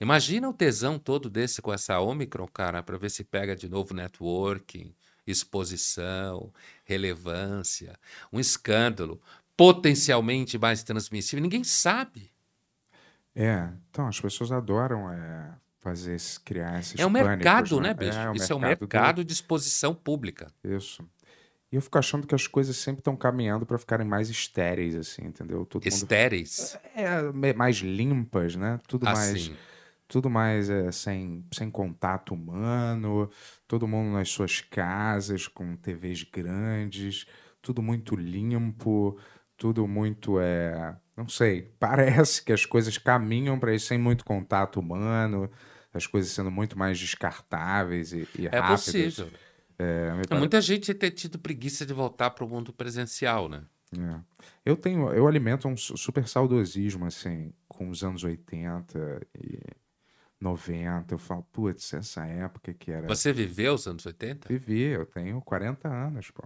[0.00, 3.94] Imagina o tesão todo desse com essa Omicron, cara, para ver se pega de novo
[3.94, 4.94] networking,
[5.26, 6.52] exposição,
[6.84, 7.98] relevância,
[8.32, 9.20] um escândalo
[9.56, 11.42] potencialmente mais transmissível.
[11.42, 12.30] Ninguém sabe.
[13.34, 18.18] É, então as pessoas adoram é, fazer criar esses é um mercado, né, bicho?
[18.18, 20.52] É, o Isso é um do- mercado de exposição pública.
[20.64, 21.06] Isso.
[21.72, 25.24] E eu fico achando que as coisas sempre estão caminhando para ficarem mais estéreis, assim,
[25.26, 25.66] entendeu?
[25.66, 26.78] Todo mundo Estéreis.
[26.94, 28.78] é me- mais limpas, né?
[28.86, 29.56] Tudo mais, Assim.
[30.06, 33.28] tudo mais é, sem, sem contato humano,
[33.66, 37.26] todo mundo nas suas casas com TVs grandes,
[37.60, 39.18] tudo muito limpo,
[39.56, 44.78] tudo muito é, não sei, parece que as coisas caminham para isso sem muito contato
[44.78, 45.50] humano,
[45.92, 49.16] as coisas sendo muito mais descartáveis e, e É rápidas.
[49.16, 49.26] possível.
[49.26, 49.45] É, me
[49.78, 53.62] É, pare- Muita gente tem tido preguiça de voltar para o mundo presencial, né?
[53.96, 54.20] É.
[54.64, 59.60] Eu tenho, eu alimento um su- super saudosismo, assim, com os anos 80 e
[60.40, 61.14] 90.
[61.14, 63.06] Eu falo, putz, essa época que era.
[63.06, 64.48] Você viveu os anos 80?
[64.48, 66.42] Vivi, eu tenho 40 anos, pô.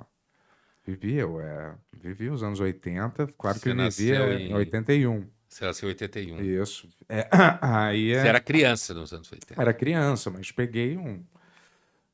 [0.87, 5.27] Vivi, eu é, vivi os anos 80, claro que eu em em- 81.
[5.49, 6.41] Você nasceu em 81.
[6.43, 6.89] Isso.
[7.09, 7.29] É,
[7.61, 9.61] aí é, Você era criança nos anos 80.
[9.61, 11.23] era criança, mas peguei um.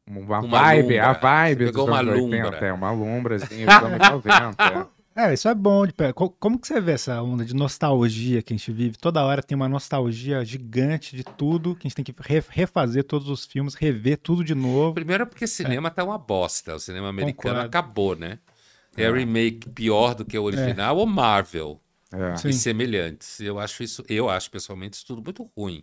[0.09, 1.20] Uma, Uma vibe, a lumbra.
[1.20, 2.44] vibe Você dos pegou uma anos 80.
[2.44, 2.59] lumbra.
[2.66, 4.62] É, uma lumbrazinha dos anos 90.
[4.62, 4.96] é.
[5.18, 5.86] É, isso é bom.
[5.86, 5.94] De...
[6.38, 8.98] Como que você vê essa onda de nostalgia que a gente vive?
[8.98, 13.02] Toda hora tem uma nostalgia gigante de tudo, que a gente tem que re- refazer
[13.02, 14.92] todos os filmes, rever tudo de novo.
[14.92, 16.74] Primeiro é porque cinema tá uma bosta.
[16.74, 17.66] O cinema americano Concordo.
[17.66, 18.38] acabou, né?
[18.94, 21.80] É remake pior do que o original ou Marvel
[22.12, 22.36] É.
[22.36, 22.48] Sim.
[22.50, 23.40] e semelhantes.
[23.40, 25.82] Eu acho isso, eu acho pessoalmente isso tudo muito ruim.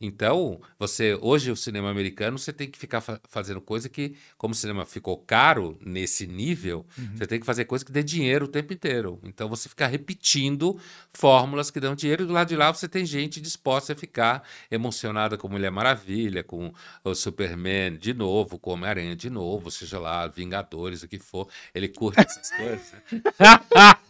[0.00, 4.52] Então, você hoje o cinema americano você tem que ficar fa- fazendo coisa que, como
[4.52, 6.84] o cinema ficou caro nesse nível,
[7.14, 9.18] você tem que fazer coisa que dê dinheiro o tempo inteiro.
[9.22, 10.78] Então você fica repetindo
[11.12, 14.42] fórmulas que dão dinheiro e do lado de lá você tem gente disposta a ficar
[14.70, 16.72] emocionada com Mulher Maravilha, com
[17.02, 21.48] o Superman de novo, com Homem-Aranha de novo, seja lá, Vingadores, o que for.
[21.74, 22.92] Ele curte essas coisas.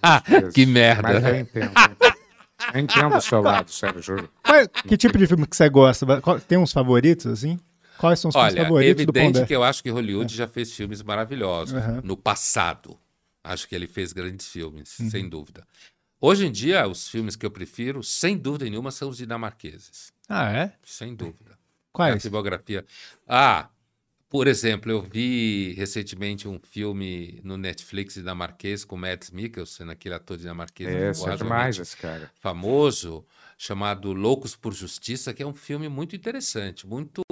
[0.55, 1.03] que merda.
[1.03, 1.72] Mas eu entendo.
[1.76, 2.24] eu entendo.
[2.72, 4.30] Eu entendo o seu lado, sério, juro.
[4.42, 6.07] Qual- que tipo de filme que você gosta?
[6.46, 7.59] Tem uns favoritos, assim?
[7.98, 9.46] Quais são os filmes Olha, é favoritos do evidente Pondé?
[9.46, 12.00] que eu acho que Hollywood já fez filmes maravilhosos Aham.
[12.05, 12.98] no passado.
[13.42, 15.11] Acho que ele fez grandes filmes, Uhum.
[15.11, 15.66] sem dúvida.
[16.20, 20.12] Hoje em dia, os filmes que eu prefiro, sem dúvida nenhuma, são os dinamarqueses.
[20.28, 20.72] Ah, é?
[20.82, 21.52] Sem dúvida.
[21.52, 21.57] A
[21.92, 22.22] Quais?
[22.22, 22.84] filmografia.
[23.28, 23.68] Ah,
[24.35, 30.37] por exemplo, eu vi recentemente um filme no Netflix dinamarquês com Mads Mikkelsen, aquele ator
[30.37, 32.28] dinamarquês É, é demais esse cara.
[32.41, 33.24] famoso,
[33.57, 37.22] chamado Loucos por Justiça, que é um filme muito interessante, muito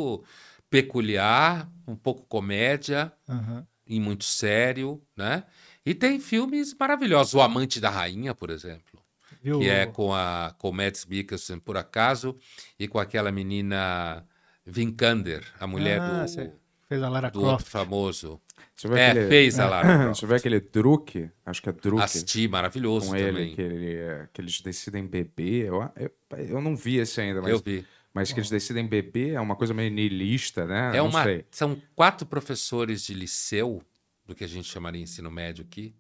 [0.71, 3.67] peculiar, um pouco comédia Aham.
[3.85, 5.43] e muito sério, né?
[5.85, 7.35] E tem filmes maravilhosos.
[7.35, 9.03] O Amante da Rainha, por exemplo,
[9.43, 9.59] Viu?
[9.59, 12.39] que é com a com o Mads Mikkelsen, por acaso,
[12.79, 14.25] e com aquela menina
[14.65, 16.62] Vinkander, a mulher Ah, do, sei.
[16.93, 17.67] Fez a Lara do Croft.
[17.69, 18.41] famoso.
[18.75, 21.31] Você viu É, aquele, fez a Lara Você viu aquele Druk?
[21.45, 22.03] Acho que é Druk.
[22.03, 23.29] Assisti, maravilhoso com também.
[23.49, 25.67] ele, que, ele, é- que eles decidem beber.
[25.67, 27.87] Eu, eu, eu não vi esse ainda, mas, Eu vi.
[28.13, 30.91] mas que eles decidem beber é uma coisa meio niilista, né?
[30.95, 31.45] É não uma, sei.
[31.51, 33.83] são quatro professores de liceu,
[34.27, 35.95] do que a gente chamaria ensino médio aqui,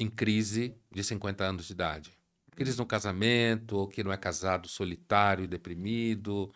[0.00, 2.12] em crise de 50 anos de idade.
[2.56, 6.52] Crise no casamento, ou que não é casado solitário e deprimido,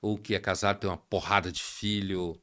[0.00, 2.40] ou que é casado tem uma porrada de filho,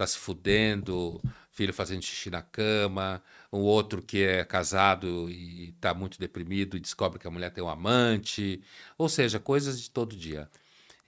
[0.00, 1.20] tá se fudendo,
[1.50, 3.22] filho fazendo xixi na cama,
[3.52, 7.62] um outro que é casado e está muito deprimido e descobre que a mulher tem
[7.62, 8.62] um amante,
[8.96, 10.50] ou seja, coisas de todo dia.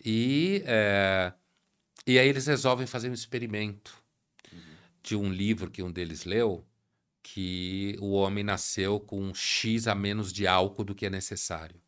[0.04, 1.32] E, é,
[2.06, 3.96] e aí eles resolvem fazer um experimento
[5.02, 6.62] de um livro que um deles leu,
[7.22, 11.80] que o homem nasceu com X a menos de álcool do que é necessário.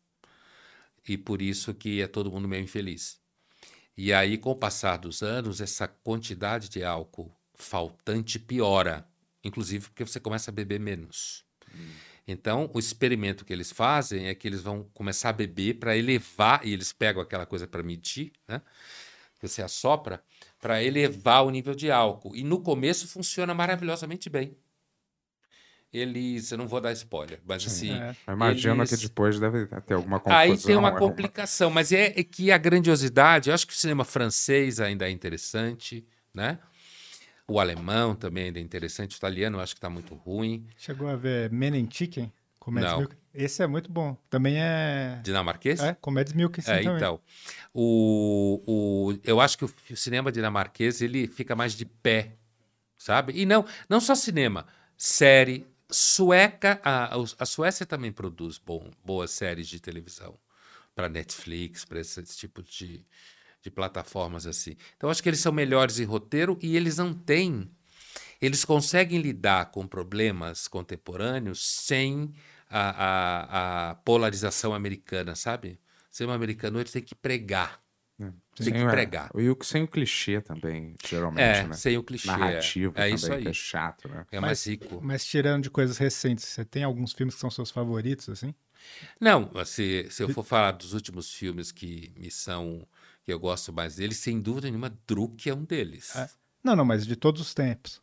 [1.07, 3.23] E por isso que é todo mundo meio infeliz.
[3.97, 9.07] E aí, com o passar dos anos, essa quantidade de álcool faltante piora,
[9.43, 11.45] inclusive porque você começa a beber menos.
[12.27, 16.65] Então, o experimento que eles fazem é que eles vão começar a beber para elevar,
[16.65, 18.61] e eles pegam aquela coisa para medir, né?
[19.39, 20.23] Que você assopra,
[20.59, 22.35] para elevar o nível de álcool.
[22.35, 24.57] E no começo funciona maravilhosamente bem.
[25.93, 27.93] Eles, eu não vou dar spoiler, mas assim.
[27.93, 28.15] É.
[28.27, 30.37] Eu imagino eles- que depois deve ter alguma confusão.
[30.39, 34.03] Aí tem uma complicação, mas é, é que a grandiosidade, eu acho que o cinema
[34.03, 36.59] francês ainda é interessante, né?
[37.47, 40.67] O alemão também ainda é interessante, o italiano eu acho que está muito ruim.
[40.75, 42.31] Chegou a ver Men in Chicken?
[42.59, 42.99] Com Mads Não.
[43.01, 43.25] Mikkelsen?
[43.33, 44.17] Esse é muito bom.
[44.29, 45.19] Também é...
[45.23, 45.79] Dinamarquês?
[45.79, 46.95] É, com Mads Mikkelsen É, também.
[46.97, 47.19] então.
[47.73, 52.31] O, o, eu acho que o, o cinema dinamarquês ele fica mais de pé,
[52.97, 53.33] sabe?
[53.35, 54.65] E não, não só cinema,
[54.97, 55.67] série.
[55.91, 60.37] Sueca, a, a- Suécia também produz bom, boas séries de televisão
[60.95, 63.05] para Netflix, para esse tipo de,
[63.61, 64.77] de plataformas assim.
[64.97, 67.69] Então, acho que eles são melhores em roteiro e eles não têm.
[68.41, 72.33] Eles conseguem lidar com problemas contemporâneos sem
[72.69, 75.79] a, a, a polarização americana, sabe?
[76.21, 77.81] O americano ele tem que pregar.
[78.55, 79.29] Tem Sem que o- pregar.
[79.35, 81.75] E o, sem o clichê também, geralmente, É, né?
[81.75, 82.27] sem o clichê.
[82.27, 83.47] Narrativo é, é também, isso que aí.
[83.47, 84.25] é chato, né?
[84.31, 84.99] É Mas- mais rico.
[85.03, 88.55] Mas tirando de coisas recentes, você tem alguns filmes que são seus favoritos, assim?
[89.19, 92.87] Não, se, se eu for falar dos últimos filmes que me são.
[93.25, 96.15] que eu gosto mais deles, sem dúvida nenhuma, Druk é um deles.
[96.15, 96.29] É.
[96.63, 97.99] Não, não, mas de todos os tempos.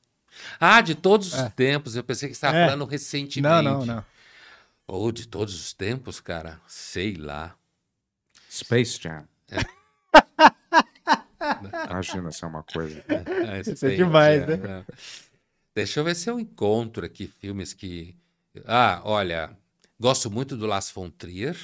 [0.59, 1.49] Ah, de todos os É.
[1.51, 1.95] tempos.
[1.97, 2.65] Eu pensei que você estava É.
[2.67, 3.41] falando recentemente.
[3.41, 4.05] Não, não, não.
[4.87, 6.61] Ou de todos os tempos, cara.
[6.67, 7.55] Sei lá.
[8.51, 9.25] Space Jam.
[9.51, 9.61] É.
[11.91, 13.03] Imagina se é uma coisa.
[13.49, 14.85] Ah, Isso é demais, é, né?
[14.89, 14.93] é.
[15.75, 18.15] Deixa eu ver se eu encontro aqui filmes que.
[18.67, 19.57] Ah, olha,
[19.99, 21.57] gosto muito do Las von Trier,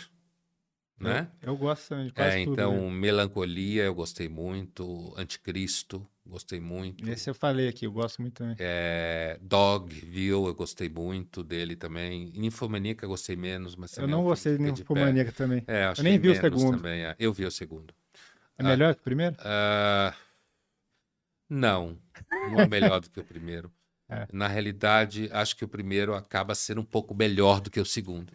[0.98, 1.28] né?
[1.42, 2.54] Eu gosto também de quase É, tudo.
[2.54, 2.90] então, né?
[2.90, 5.14] Melancolia, eu gostei muito.
[5.16, 7.08] Anticristo, gostei muito.
[7.08, 8.56] Esse eu falei aqui, eu gosto muito também.
[8.58, 12.32] É, Dogville, eu gostei muito dele também.
[12.34, 14.62] Ninfomaníaca, eu gostei menos, mas Eu não é um gostei de.
[14.64, 15.62] Ninfomaníaca também.
[15.66, 16.76] É, achei nem vi o segundo.
[16.78, 17.14] Também, é.
[17.18, 17.94] Eu vi o segundo.
[18.58, 19.36] É melhor que o primeiro?
[19.40, 20.14] Ah,
[21.48, 21.98] não,
[22.50, 23.72] não é melhor do que o primeiro.
[24.10, 24.26] É.
[24.32, 28.32] Na realidade, acho que o primeiro acaba sendo um pouco melhor do que o segundo.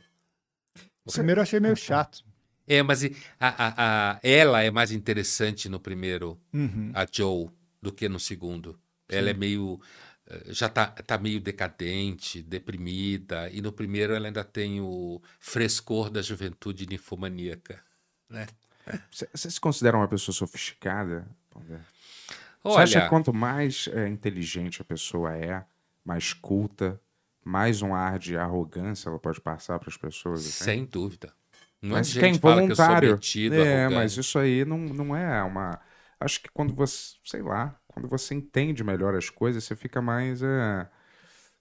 [1.04, 2.24] O primeiro eu achei meio chato.
[2.68, 3.10] É, mas a,
[3.40, 6.92] a- a- ela é mais interessante no primeiro, Uhum.
[6.94, 7.50] a Joe,
[7.82, 8.80] do que no segundo.
[9.10, 9.82] Ela é meio.
[10.28, 16.12] eh, Já tá, tá meio decadente, deprimida, e no primeiro ela ainda tem o frescor
[16.12, 17.84] da juventude ninfomaníaca.
[18.30, 18.46] Né?
[19.12, 21.28] Você se considera uma pessoa sofisticada?
[21.50, 21.78] Pondé?
[21.78, 21.82] Você
[22.64, 25.66] Olha, acha que quanto mais é, inteligente a pessoa é,
[26.04, 27.00] mais culta,
[27.44, 30.42] mais um ar de arrogância ela pode passar para as pessoas?
[30.42, 30.64] assim?
[30.66, 31.34] sem dúvida.
[31.82, 32.68] Um monte Mas de que é gente fala que
[33.12, 33.96] metido, é, arrogante.
[33.96, 35.80] mas isso aí não, não é uma.
[36.20, 40.42] Acho que quando você, sei lá, quando você entende melhor as coisas, você fica mais
[40.42, 40.88] é,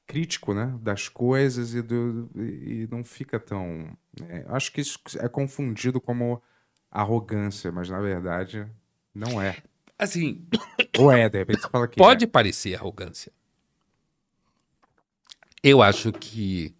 [0.06, 3.96] crítico, né, das coisas e, do, e não fica tão.
[4.28, 6.40] é, acho que isso é confundido como
[6.92, 8.66] arrogância, mas na verdade
[9.14, 9.56] não é.
[9.98, 10.46] Assim,
[10.98, 12.28] Ou é, de repente você fala que pode é.
[12.28, 13.32] parecer arrogância.
[15.62, 16.74] Eu acho que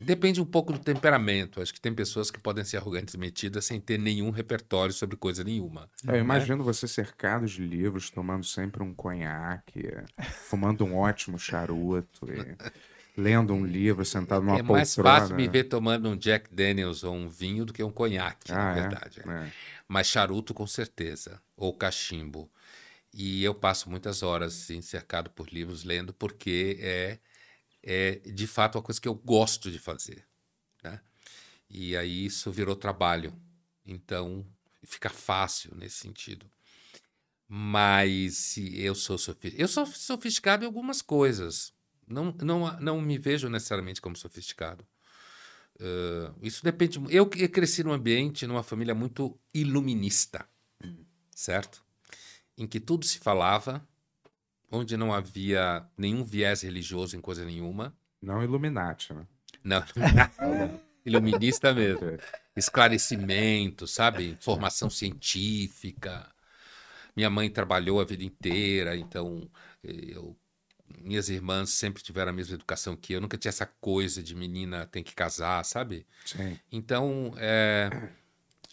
[0.00, 1.60] depende um pouco do temperamento.
[1.60, 5.16] Acho que tem pessoas que podem ser arrogantes e metidas sem ter nenhum repertório sobre
[5.16, 5.90] coisa nenhuma.
[6.06, 9.90] Eu imagino você cercado de livros, tomando sempre um conhaque,
[10.46, 12.56] fumando um ótimo charuto, e
[13.18, 15.20] lendo um livro, sentado numa é mais poltrona.
[15.20, 18.70] fácil me ver tomando um Jack Daniels ou um vinho do que um conhaque, na
[18.70, 19.20] Ah, verdade.
[19.26, 19.46] é?
[19.46, 19.50] É.
[19.88, 22.48] Mas charuto com certeza, ou cachimbo.
[23.12, 27.18] E eu passo muitas horas assim, cercado por livros lendo, porque é,
[27.82, 30.24] é de fato uma coisa que eu gosto de fazer.
[30.84, 31.00] Né?
[31.68, 33.34] E aí isso virou trabalho.
[33.84, 34.46] Então
[34.84, 36.46] fica fácil nesse sentido.
[37.48, 41.72] Mas se eu sou sofisticado, eu sou sofisticado em algumas coisas.
[42.08, 44.84] Não, não, não me vejo necessariamente como sofisticado.
[45.80, 47.00] Uh, isso depende.
[47.08, 50.44] Eu, cresci num ambiente, numa família muito iluminista,
[51.30, 51.84] certo?
[52.56, 53.86] Em que tudo se falava,
[54.70, 57.96] onde não havia nenhum viés religioso em coisa nenhuma.
[58.20, 59.26] Não Illuminati, né?
[59.62, 59.84] Não,
[61.06, 62.18] iluminista mesmo.
[62.56, 64.36] Esclarecimento, sabe?
[64.40, 66.28] Formação científica.
[67.14, 69.48] Minha mãe trabalhou a vida inteira, então
[69.82, 70.36] eu,
[71.02, 73.20] minhas irmãs sempre tiveram a mesma educação que eu.
[73.20, 76.06] Nunca tinha essa coisa de menina tem que casar, sabe?
[76.24, 76.58] Sim.
[76.70, 78.10] Então, é,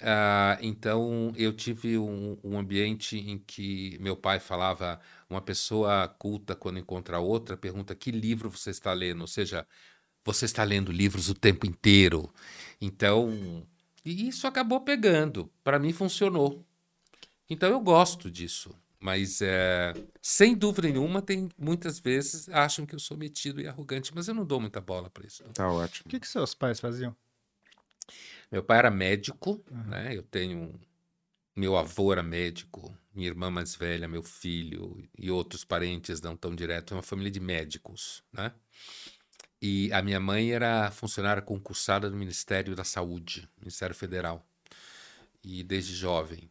[0.01, 4.99] ah, então eu tive um, um ambiente em que meu pai falava
[5.29, 9.65] uma pessoa culta quando encontra outra pergunta que livro você está lendo, ou seja,
[10.23, 12.33] você está lendo livros o tempo inteiro.
[12.81, 13.65] Então,
[14.03, 15.49] e isso acabou pegando.
[15.63, 16.65] Para mim funcionou.
[17.49, 18.75] Então eu gosto disso.
[19.05, 24.11] Mas, é, sem dúvida nenhuma, tem muitas vezes acham que eu sou metido e arrogante,
[24.15, 25.43] mas eu não dou muita bola para isso.
[25.43, 25.53] não.
[25.53, 26.07] Tá ótimo.
[26.07, 27.15] O que, que seus pais faziam?
[28.51, 30.17] Meu pai era médico, né?
[30.17, 30.73] Eu tenho.
[31.55, 36.55] Meu avô era médico, minha irmã mais velha, meu filho e outros parentes não tão
[36.55, 36.95] direto.
[36.95, 38.53] É uma família de médicos, né?
[39.61, 44.43] E a minha mãe era funcionária concursada do Ministério da Saúde, Ministério Federal.
[45.43, 46.49] E desde jovem.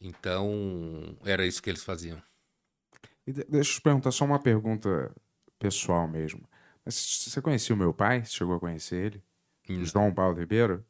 [0.00, 2.20] Então, era isso que eles faziam.
[3.26, 5.10] E de- deixa eu te perguntar só uma pergunta
[5.58, 6.42] pessoal mesmo.
[6.84, 6.94] Mas
[7.28, 8.24] você conhecia o meu pai?
[8.24, 9.22] Você Chegou a conhecer ele?
[9.68, 9.84] Hum.
[9.84, 10.84] João Paulo Ribeiro?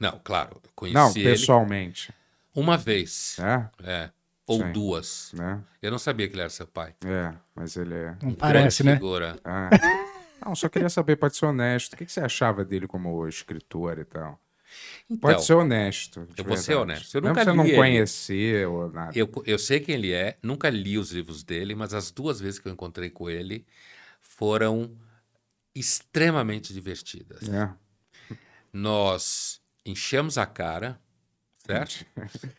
[0.00, 2.12] Não, claro, conheci Não, ele pessoalmente.
[2.54, 3.36] uma vez.
[3.38, 3.68] É?
[3.84, 4.10] É.
[4.46, 4.72] Ou Sim.
[4.72, 5.30] duas.
[5.34, 5.62] Né?
[5.82, 6.94] Eu não sabia que ele era seu pai.
[7.04, 8.16] É, mas ele é.
[8.22, 8.94] Não parece, né?
[8.94, 9.38] figura.
[9.44, 9.68] Ah.
[10.44, 11.92] Não, só queria saber, pode ser honesto.
[11.92, 14.40] O que que você achava dele como escritor e tal?
[15.10, 16.20] Então, Pode ser honesto.
[16.36, 16.90] eu vou ser verdade.
[16.92, 17.14] honesto.
[17.14, 17.78] Eu Mesmo nunca você não li ele.
[18.88, 19.18] nada.
[19.18, 22.58] Eu, eu sei quem ele é, nunca li os livros dele, mas as duas vezes
[22.58, 23.66] que eu encontrei com ele
[24.20, 24.96] foram
[25.74, 27.48] extremamente divertidas.
[27.48, 27.70] É.
[28.72, 31.00] Nós enchemos a cara,
[31.68, 32.06] certo?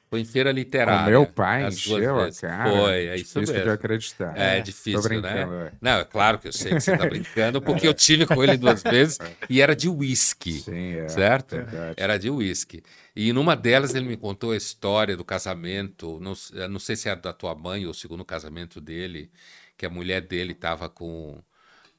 [0.09, 1.05] Foi em feira literária.
[1.05, 2.69] Com meu pai encheu a cara.
[2.69, 4.37] Foi, é isso Difícil de acreditar.
[4.37, 5.41] É, Tô difícil, né?
[5.41, 5.71] é.
[5.81, 8.55] Não, é claro que eu sei que você tá brincando, porque eu tive com ele
[8.57, 9.17] duas vezes
[9.49, 11.09] e era de uísque, é.
[11.09, 11.55] certo?
[11.55, 11.95] Verdade.
[11.97, 12.83] Era de uísque.
[13.15, 17.09] E numa delas ele me contou a história do casamento, não, eu não sei se
[17.09, 19.31] era da tua mãe ou o segundo casamento dele,
[19.75, 21.41] que a mulher dele estava com,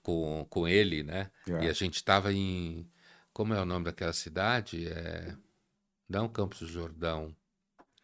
[0.02, 1.28] com, com ele, né?
[1.48, 1.64] É.
[1.64, 2.86] E a gente estava em.
[3.32, 4.86] Como é o nome daquela cidade?
[4.88, 5.34] É.
[6.10, 7.34] Não Campos do Jordão.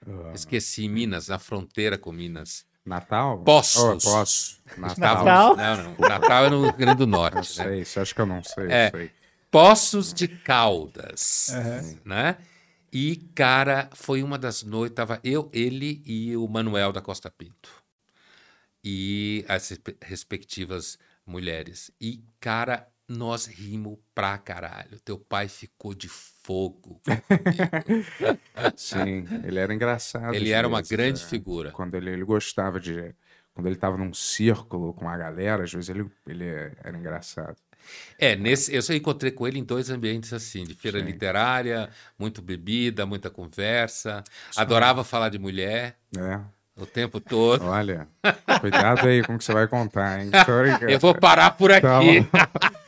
[0.07, 0.32] Ah.
[0.34, 2.64] Esqueci, Minas, na fronteira com Minas.
[2.84, 3.42] Natal?
[3.42, 3.82] Poços.
[3.82, 4.61] Oh, Poços.
[4.78, 5.24] Natal.
[5.24, 5.57] Natal?
[5.57, 5.96] Não, não.
[6.09, 7.64] Natal é no Rio Grande do Eu Norte, né?
[7.64, 8.66] sei, você acha que eu não sei?
[8.70, 8.90] É.
[8.92, 9.11] Sei.
[9.50, 11.98] Poços de Caldas, Aham.
[12.04, 12.38] né?
[12.92, 17.70] E, cara, foi uma das noites, tava eu, ele e o Manuel da Costa Pinto.
[18.84, 21.90] E as respe- respectivas mulheres.
[22.00, 25.00] E, cara, nós rimos pra caralho.
[25.00, 26.09] Teu pai ficou de
[26.47, 27.01] fogo.
[28.76, 30.32] Sim, ele era engraçado.
[30.34, 31.26] Ele era uma vezes, grande é.
[31.26, 31.72] figura.
[31.72, 33.12] Quando ele, ele gostava de.
[33.53, 37.57] Quando ele tava num círculo com a galera, às vezes ele, ele era engraçado.
[38.18, 41.07] É, nesse, eu só encontrei com ele em dois ambientes assim, de feira Sim.
[41.07, 41.88] literária,
[42.18, 44.22] muito bebida, muita conversa.
[44.57, 46.40] Adorava falar de mulher É.
[46.76, 47.64] o tempo todo.
[47.64, 48.07] Olha,
[48.61, 50.30] cuidado aí com o que você vai contar, hein?
[50.88, 52.24] Eu vou parar por aqui.
[52.30, 52.51] Tá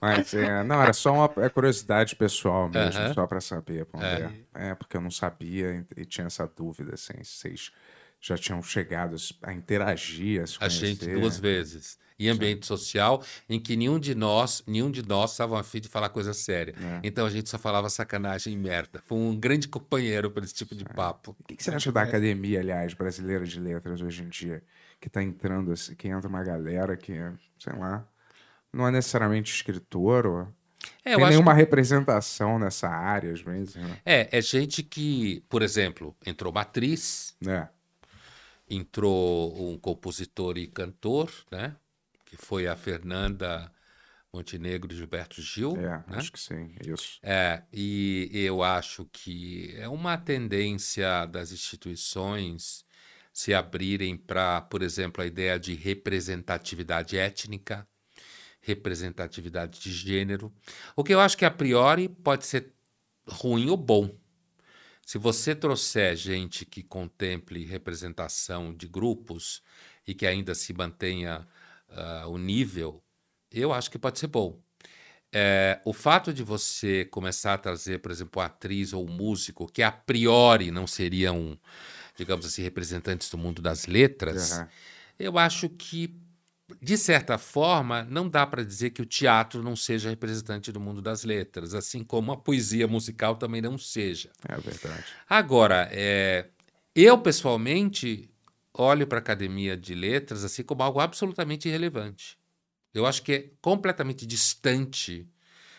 [0.00, 3.14] Mas, é, não, era só uma é curiosidade pessoal mesmo, Aham.
[3.14, 3.84] só pra saber.
[3.84, 4.30] Pondé.
[4.54, 4.74] É.
[4.74, 7.72] porque eu não sabia e, tinha essa dúvida, assim, se vocês
[8.20, 11.98] já tinham chegado a interagir, a se A gente duas vezes.
[12.18, 16.10] Em ambiente social, em que nenhum de nós, nenhum de nós estavam afim de falar
[16.10, 16.74] coisa séria.
[16.78, 17.00] É.
[17.02, 19.02] Então a gente só falava sacanagem e merda.
[19.06, 20.76] Foi um grande companheiro para esse tipo É.
[20.76, 21.34] de papo.
[21.40, 24.62] O que, que você acha da academia, aliás, brasileira de letras hoje em dia?
[25.00, 27.14] Que tá entrando, assim, que entra uma galera que,
[27.58, 28.06] sei lá,
[28.72, 30.48] não é necessariamente escritor ou
[31.04, 34.00] É, tem nenhuma representação nessa área, às vezes, né?
[34.04, 37.68] É, é gente que, por exemplo, entrou uma atriz, É,
[38.68, 41.76] entrou um compositor e cantor, né?
[42.24, 43.70] Que foi a Fernanda
[44.32, 45.76] Montenegro e Gilberto Gil.
[45.76, 46.04] é, né?
[46.10, 47.18] acho que sim, isso.
[47.22, 52.84] É, e eu acho que é uma tendência das instituições
[53.32, 57.86] se abrirem para, por exemplo, a ideia de representatividade étnica,
[58.60, 60.52] representatividade de gênero,
[60.94, 62.72] o que eu acho que a priori pode ser
[63.26, 64.14] ruim ou bom.
[65.04, 69.62] Se você trouxer gente que contemple representação de grupos
[70.06, 71.46] e que ainda se mantenha
[71.88, 73.02] ah, o nível,
[73.50, 74.60] eu acho que pode ser bom.
[75.32, 79.92] É, o fato de você começar a trazer, por exemplo, atriz ou músico que a
[79.92, 81.58] priori não seriam,
[82.16, 84.68] digamos assim, representantes do mundo das letras, Aham.
[85.18, 86.19] eu acho que,
[86.82, 91.02] de certa forma, não dá para dizer que o teatro não seja representante do mundo
[91.02, 94.30] das letras, assim como a poesia musical também não seja.
[94.48, 95.04] É verdade.
[95.28, 96.48] Agora, é,
[96.94, 98.30] eu pessoalmente
[98.72, 102.38] olho para a academia de letras assim como algo absolutamente irrelevante.
[102.94, 105.28] Eu acho que é completamente distante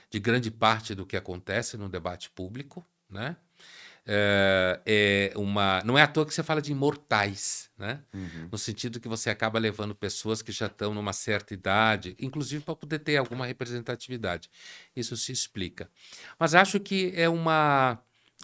[0.09, 3.35] de grande parte do que acontece no debate público, né?
[4.05, 8.01] É, é uma, não é à toa que você fala de imortais, né?
[8.13, 8.49] Uhum.
[8.51, 12.75] No sentido que você acaba levando pessoas que já estão numa certa idade, inclusive para
[12.75, 14.49] poder ter alguma representatividade.
[14.95, 15.89] Isso se explica.
[16.39, 17.99] Mas acho que é uma,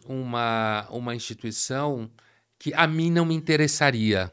[0.05, 2.10] uma, uma instituição
[2.60, 4.32] que a mim não me interessaria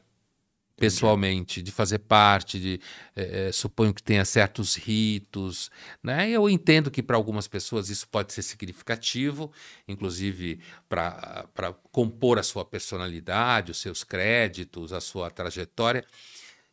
[0.76, 2.80] pessoalmente, de fazer parte, de
[3.14, 5.70] eh, eh, suponho que tenha certos ritos,
[6.02, 6.28] né?
[6.28, 9.52] Eu entendo que para algumas pessoas isso pode ser significativo,
[9.86, 16.04] inclusive para compor a sua personalidade, os seus créditos, a sua trajetória.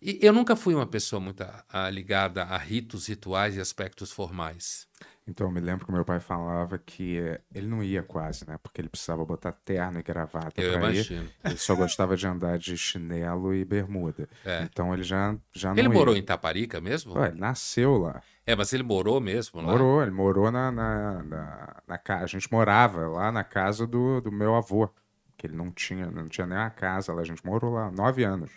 [0.01, 4.11] E eu nunca fui uma pessoa muito a, a, ligada a ritos, rituais e aspectos
[4.11, 4.87] formais.
[5.27, 8.57] Então, eu me lembro que meu pai falava que eh, ele não ia quase, né?
[8.61, 10.95] Porque ele precisava botar terno e gravata Eu pra ir.
[10.95, 11.29] imagino.
[11.43, 14.27] Ele só gostava de andar de chinelo e bermuda.
[14.43, 14.63] É.
[14.63, 15.93] Então ele já, já não Ele ia.
[15.93, 17.13] morou em Taparica mesmo?
[17.17, 18.21] Ué, ele nasceu lá.
[18.45, 19.67] É, mas ele morou mesmo lá?
[19.71, 21.99] Morou, ele morou na, na, na, na.
[22.15, 24.89] A gente morava lá na casa do, do meu avô,
[25.37, 27.21] que ele não tinha, não tinha nem casa lá.
[27.21, 28.51] A gente morou lá nove anos.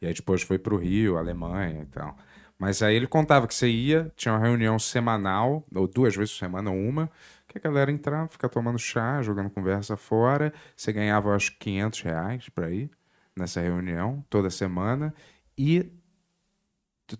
[0.00, 2.16] E aí depois foi pro Rio, Alemanha e tal.
[2.58, 6.38] Mas aí ele contava que você ia, tinha uma reunião semanal, ou duas vezes por
[6.40, 7.08] semana, uma,
[7.46, 10.52] que a galera entrava, ficava tomando chá, jogando conversa fora.
[10.76, 12.90] Você ganhava, acho, 500 reais pra ir
[13.36, 15.14] nessa reunião, toda semana.
[15.56, 15.88] E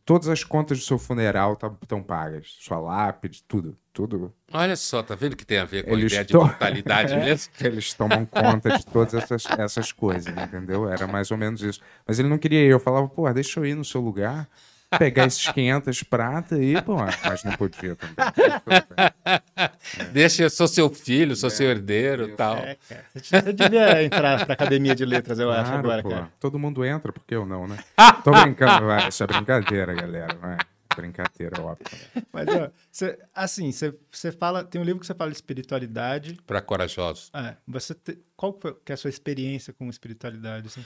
[0.04, 2.56] todas as contas do seu funeral estão pagas.
[2.60, 3.76] Sua lápide, tudo.
[3.92, 4.32] Tudo.
[4.52, 7.14] Olha só, tá vendo que tem a ver com a Eles ideia de to- mortalidade
[7.18, 7.52] mesmo?
[7.60, 10.88] Eles tomam conta de todas essas, essas coisas, entendeu?
[10.88, 11.80] Era mais ou menos isso.
[12.06, 12.68] Mas ele não queria ir.
[12.70, 14.48] Eu falava, pô, deixa eu ir no seu lugar,
[14.96, 16.96] pegar esses 500 prata aí, pô.
[17.24, 18.14] Mas não podia também.
[20.12, 22.56] Deixa, eu sou seu filho, sou seu herdeiro tal.
[22.56, 23.04] É, cara.
[23.14, 26.08] Você devia entrar pra academia de letras, eu acho, Claro, agora, pô.
[26.10, 26.28] cara.
[26.40, 27.78] Todo mundo entra, por que eu não, né?
[28.24, 29.08] Tô brincando, vai.
[29.08, 30.34] Isso é brincadeira, galera.
[30.40, 30.58] Vai.
[31.02, 31.86] Brincadeira, óbvio.
[32.32, 34.64] Mas, ó, você- assim, você, fala.
[34.64, 36.34] Tem um livro que você fala de espiritualidade.
[36.46, 37.30] Para corajosos.
[37.34, 40.66] É, você te- qual que, foi, que é a sua experiência com espiritualidade?
[40.68, 40.84] Assim?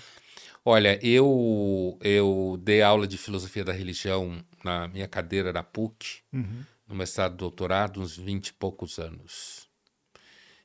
[0.65, 6.65] Olha, eu, eu dei aula de filosofia da religião na minha cadeira da PUC, Uhum.
[6.87, 9.69] no mestrado doutorado, uns 20 e poucos anos.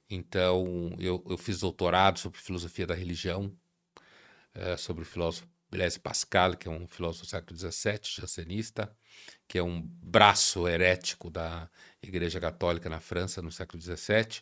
[0.09, 3.51] Então, eu, eu fiz doutorado sobre filosofia da religião,
[4.53, 8.89] eh, sobre o filósofo Blaise Pascal, que é um filósofo do século XVII, jansenista,
[9.47, 11.69] que é um braço herético da
[12.01, 14.41] Igreja Católica na França no século XVII.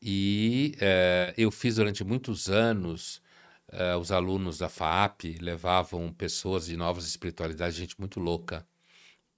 [0.00, 3.22] E eh, eu fiz durante muitos anos,
[3.70, 8.66] eh, os alunos da FAP levavam pessoas de novas espiritualidades, gente muito louca.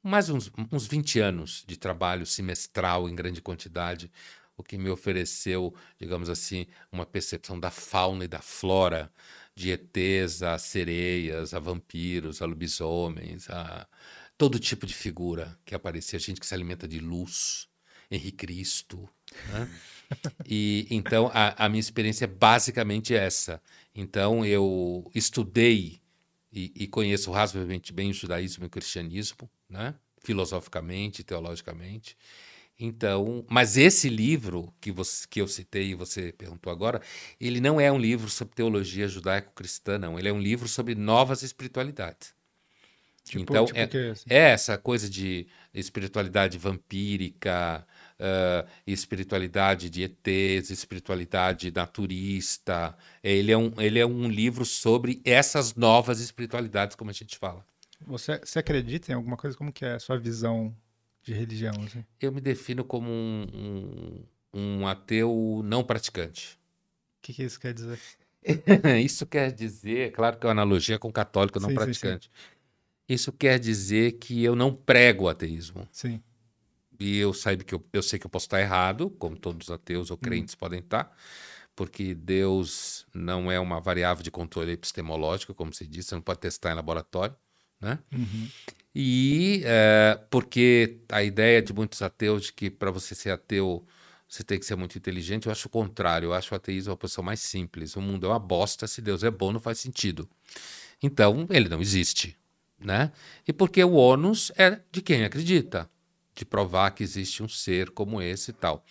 [0.03, 4.11] Mais uns, uns 20 anos de trabalho semestral em grande quantidade,
[4.57, 9.11] o que me ofereceu, digamos assim, uma percepção da fauna e da flora,
[9.55, 13.87] de ETs a sereias, a vampiros, a lobisomens, a
[14.37, 17.69] todo tipo de figura que aparecia, gente que se alimenta de luz,
[18.11, 19.09] Henrique Cristo.
[19.49, 19.71] Né?
[20.47, 23.61] E então a, a minha experiência é basicamente essa.
[23.95, 25.99] Então eu estudei
[26.53, 29.95] e, e conheço razoavelmente bem o judaísmo e o cristianismo, né?
[30.21, 32.17] filosoficamente, teologicamente.
[32.79, 37.01] Então, mas esse livro que, você, que eu citei e você perguntou agora,
[37.41, 40.19] ele não é um livro sobre teologia judaico-cristã, não.
[40.19, 42.35] Ele é um livro sobre novas espiritualidades.
[43.25, 44.27] Tipo, então, tipo é, o quê, assim?
[44.29, 47.87] é essa coisa de espiritualidade vampírica,
[48.19, 52.97] ah, espiritualidade de ETs, espiritualidade naturista.
[53.23, 57.65] Ele é, um, ele é um livro sobre essas novas espiritualidades, como a gente fala.
[58.07, 59.57] Você, você acredita em alguma coisa?
[59.57, 60.75] Como que é a sua visão
[61.23, 61.75] de religião?
[61.85, 62.05] Assim?
[62.21, 63.47] Eu me defino como um,
[64.55, 66.59] um, um ateu não praticante.
[67.19, 67.99] O que, que isso quer dizer?
[69.03, 72.31] Isso quer dizer, claro que é uma analogia com católico não Sim, sim, praticante.
[73.09, 75.87] Isso quer dizer que eu não prego o ateísmo.
[75.93, 76.23] Sim.
[76.99, 79.73] E eu, saiba que eu, eu sei que eu posso estar errado, como todos os
[79.73, 80.15] ateus Hum.
[80.15, 81.15] ou crentes podem estar,
[81.75, 86.41] porque Deus não é uma variável de controle epistemológico, como se diz, você não pode
[86.41, 87.35] testar em laboratório,
[87.81, 87.99] né?
[88.13, 88.49] Uhum.
[88.95, 93.85] E é, porque a ideia de muitos ateus de que para você ser ateu
[94.29, 96.27] você tem que ser muito inteligente, eu acho o contrário.
[96.27, 97.95] Eu acho o ateísmo uma posição mais simples.
[97.95, 100.29] O mundo é uma bosta, se Deus é bom, não faz sentido.
[101.01, 102.37] Então, ele não existe.
[102.79, 103.13] Né?
[103.47, 105.89] E porque o ônus é de quem acredita,
[106.35, 108.85] de provar que existe um ser como esse e tal.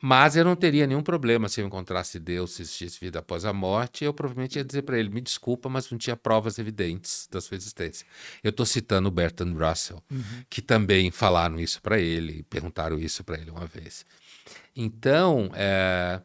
[0.00, 3.52] Mas eu não teria nenhum problema se eu encontrasse Deus, se existisse vida após a
[3.52, 7.40] morte, eu provavelmente ia dizer para ele: me desculpa, mas não tinha provas evidentes da
[7.40, 8.06] sua existência.
[8.42, 10.02] Eu estou citando o Bertrand Russell,
[10.48, 14.06] que também falaram isso para ele, perguntaram isso para ele uma vez.
[14.74, 16.22] Então, é,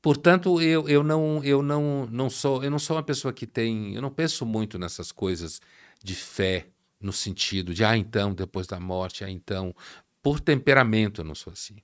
[0.00, 3.96] portanto, eu, eu, não, eu não, não sou eu não sou uma pessoa que tem,
[3.96, 5.60] eu não penso muito nessas coisas
[6.02, 6.66] de fé
[7.00, 9.74] no sentido de ah então depois da morte, ah então
[10.22, 11.76] por temperamento eu não sou assim.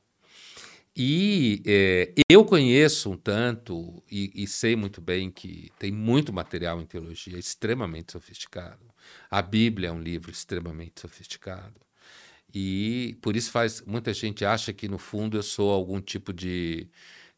[0.97, 6.81] E é, eu conheço um tanto e, e, sei muito bem que tem muito material
[6.81, 8.95] em teologia extremamente sofisticado.
[9.29, 11.81] A Bíblia é um livro extremamente sofisticado.
[12.55, 16.89] E por isso faz muita gente acha que no fundo eu sou algum tipo de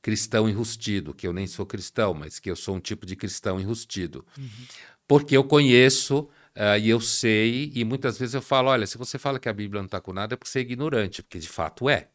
[0.03, 3.59] cristão enrustido, que eu nem sou cristão, mas que eu sou um tipo de cristão
[3.59, 4.25] enrustido.
[4.37, 4.67] Uhum.
[5.09, 9.19] Porque eu conheço uh, e eu sei, e muitas vezes eu falo: olha, se você
[9.19, 11.49] fala que a Bíblia não está com nada, é porque você é ignorante, porque de
[11.49, 12.09] fato é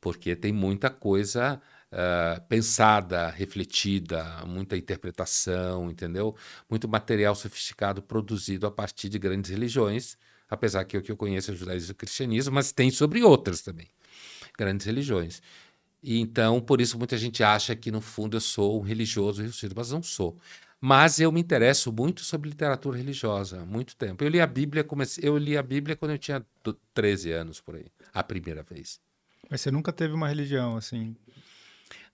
[0.00, 1.60] porque tem muita coisa
[1.92, 6.34] uh, pensada, refletida, muita interpretação, entendeu?
[6.68, 10.16] Muito material sofisticado produzido a partir de grandes religiões,
[10.48, 13.22] apesar que o que eu conheço é o judaísmo e o cristianismo, mas tem sobre
[13.22, 13.88] outras também,
[14.58, 15.42] grandes religiões.
[16.02, 19.74] E então, por isso, muita gente acha que, no fundo, eu sou um religioso religioso,
[19.76, 20.38] mas não sou.
[20.80, 24.24] Mas eu me interesso muito sobre literatura religiosa há muito tempo.
[24.24, 26.44] Eu li a Bíblia, comecei, eu li a Bíblia quando eu tinha
[26.94, 28.98] 13 anos, por aí, a primeira vez.
[29.50, 31.14] Mas você nunca teve uma religião assim?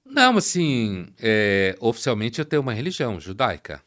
[0.05, 3.82] Não, assim, é, oficialmente eu tenho uma religião judaica,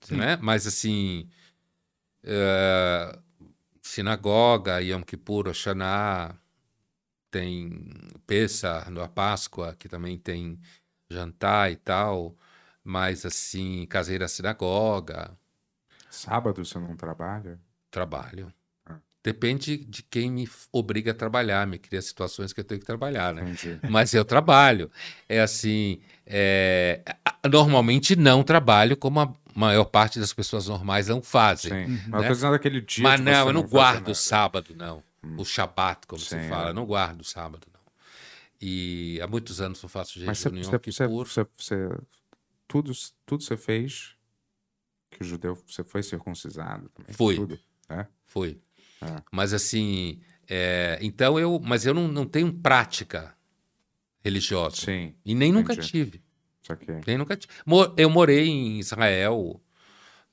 [0.00, 0.16] Sim.
[0.16, 0.38] né?
[0.40, 1.28] Mas assim,
[2.22, 3.18] é,
[3.82, 6.34] sinagoga, Yom Kippur, Oxaná,
[7.30, 7.88] tem
[8.26, 10.58] Pessa, a Páscoa, que também tem
[11.10, 12.36] jantar e tal,
[12.84, 15.30] mas assim, casei na sinagoga.
[16.10, 17.58] Sábado você não trabalha?
[17.90, 18.52] Trabalho.
[19.24, 23.32] Depende de quem me obriga a trabalhar, me cria situações que eu tenho que trabalhar,
[23.32, 23.40] né?
[23.40, 23.80] Entendi.
[23.88, 24.90] Mas eu trabalho.
[25.26, 27.00] É assim, é...
[27.50, 31.86] normalmente não trabalho como a maior parte das pessoas normais não fazem.
[31.86, 31.92] Sim.
[31.92, 32.02] Né?
[32.08, 33.02] Mas eu tô dizendo aquele dia.
[33.02, 35.02] Mas não, eu não, não guardo o sábado, não.
[35.24, 35.36] Hum.
[35.38, 36.66] O Shabat, como Sim, se fala.
[36.66, 36.70] É.
[36.70, 37.80] Eu não guardo o sábado, não.
[38.60, 41.88] E há muitos anos eu faço jejum Mas você, você, você, você,
[42.74, 42.92] tudo,
[43.24, 44.16] tudo você fez
[45.08, 47.14] que o judeu, você foi circuncisado também?
[47.14, 47.36] Fui.
[47.36, 47.56] Tudo,
[47.88, 48.04] é?
[48.24, 48.60] Fui.
[49.00, 49.22] É.
[49.30, 53.32] Mas assim, é, então eu, mas eu não, não tenho prática
[54.24, 54.74] religiosa.
[54.74, 55.14] Sim.
[55.24, 56.20] E nem nunca tive.
[57.06, 57.52] Nem nunca tive.
[57.96, 59.60] Eu morei em Israel.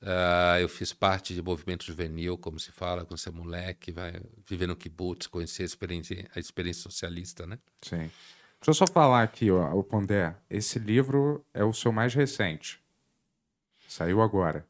[0.00, 4.20] Uh, eu fiz parte de movimento juvenil, como se fala, quando você é moleque, vai
[4.48, 7.56] viver no kibbutz, conhecer a experiência, a experiência socialista, né?
[7.80, 8.10] Sim.
[8.62, 10.36] Deixa eu só falar aqui, ó, o Pondé.
[10.48, 12.80] Esse livro é o seu mais recente.
[13.88, 14.64] Saiu agora.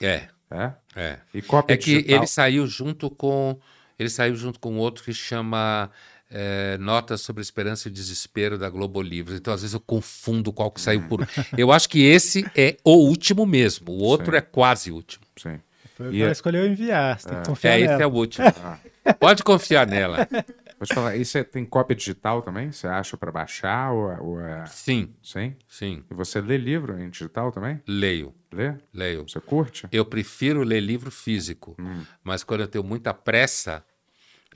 [0.00, 0.28] É.
[0.50, 0.72] É?
[0.94, 1.18] É.
[1.32, 2.16] E cópia é que digital?
[2.16, 3.58] ele saiu junto com
[3.98, 5.90] ele saiu junto com outro que chama
[6.30, 9.38] é, Notas sobre Esperança e Desespero da Globo Livros.
[9.38, 11.26] Então, às vezes, eu confundo qual que saiu por.
[11.56, 13.92] eu acho que esse é o último mesmo.
[13.92, 14.38] O outro Sim.
[14.38, 15.24] é quase o último.
[15.36, 15.60] Sim.
[15.96, 16.30] Foi e é...
[16.30, 17.30] escolheu enviar, você é.
[17.30, 17.92] tem que confiar é, nela.
[17.94, 18.46] esse é o último.
[19.02, 19.14] Ah.
[19.14, 20.28] Pode confiar nela.
[20.80, 22.72] Pode falar, e você tem cópia digital também?
[22.72, 23.92] Você acha para baixar?
[23.92, 24.64] Ou, ou é...
[24.64, 25.14] Sim.
[25.22, 25.54] Sim?
[25.68, 26.02] Sim.
[26.10, 27.82] E você lê livro em digital também?
[27.86, 28.34] Leio.
[28.50, 28.72] Lê?
[28.90, 29.28] Leio.
[29.28, 29.86] Você curte?
[29.92, 32.02] Eu prefiro ler livro físico, hum.
[32.24, 33.84] mas quando eu tenho muita pressa,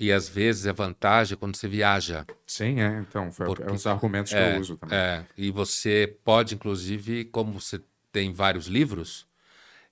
[0.01, 2.24] e às vezes é vantagem quando você viaja.
[2.46, 3.01] Sim, é.
[3.01, 4.96] Então, foi Porque, é os argumentos é, que eu uso também.
[4.96, 7.78] É, e você pode, inclusive, como você
[8.10, 9.26] tem vários livros,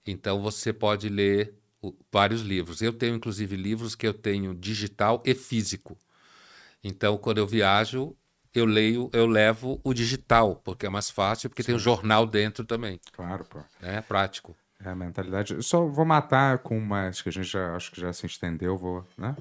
[0.07, 1.53] então você pode ler
[2.11, 2.81] vários livros.
[2.81, 5.95] Eu tenho, inclusive, livros que eu tenho digital e físico.
[6.83, 8.17] Então, quando eu viajo,
[8.55, 11.69] eu leio, eu levo o digital, porque é mais fácil, porque Sim.
[11.69, 13.01] tem o um jornal dentro também.
[13.13, 13.61] Claro, pô.
[13.81, 14.57] É prático.
[14.85, 15.55] É a mentalidade.
[15.55, 18.77] Eu só vou matar com umas que a gente já acho que já se estendeu,
[18.77, 19.37] vou, né?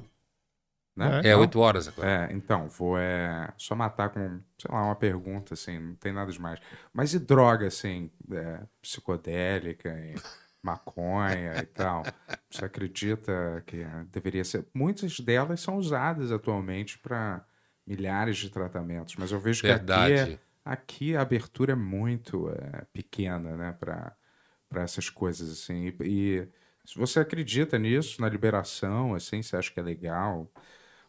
[0.95, 1.21] né?
[1.23, 2.07] É, oito horas agora.
[2.07, 6.31] É, então, vou é, só matar com, sei lá, uma pergunta, assim, não tem nada
[6.31, 6.59] demais.
[6.93, 10.15] Mas e droga, assim, é, psicodélica e
[10.61, 12.03] maconha e tal.
[12.49, 14.65] Você acredita que deveria ser?
[14.73, 17.45] Muitas delas são usadas atualmente para
[17.85, 20.13] milhares de tratamentos, mas eu vejo Verdade.
[20.13, 24.15] que aqui, é, aqui a abertura é muito é, pequena, né, para
[24.71, 25.87] para essas coisas assim.
[25.87, 26.47] E, e,
[26.85, 30.49] se você acredita nisso, na liberação, assim, você acha que é legal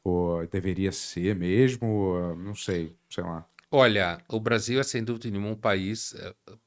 [0.05, 3.47] ou deveria ser mesmo, ou, não sei, sei lá.
[3.71, 6.59] Olha, o Brasil é sem dúvida nenhuma um país de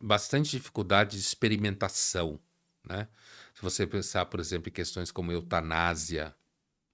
[0.00, 2.40] bastante dificuldade de experimentação,
[2.88, 3.08] né?
[3.54, 6.34] Se você pensar, por exemplo, em questões como eutanásia,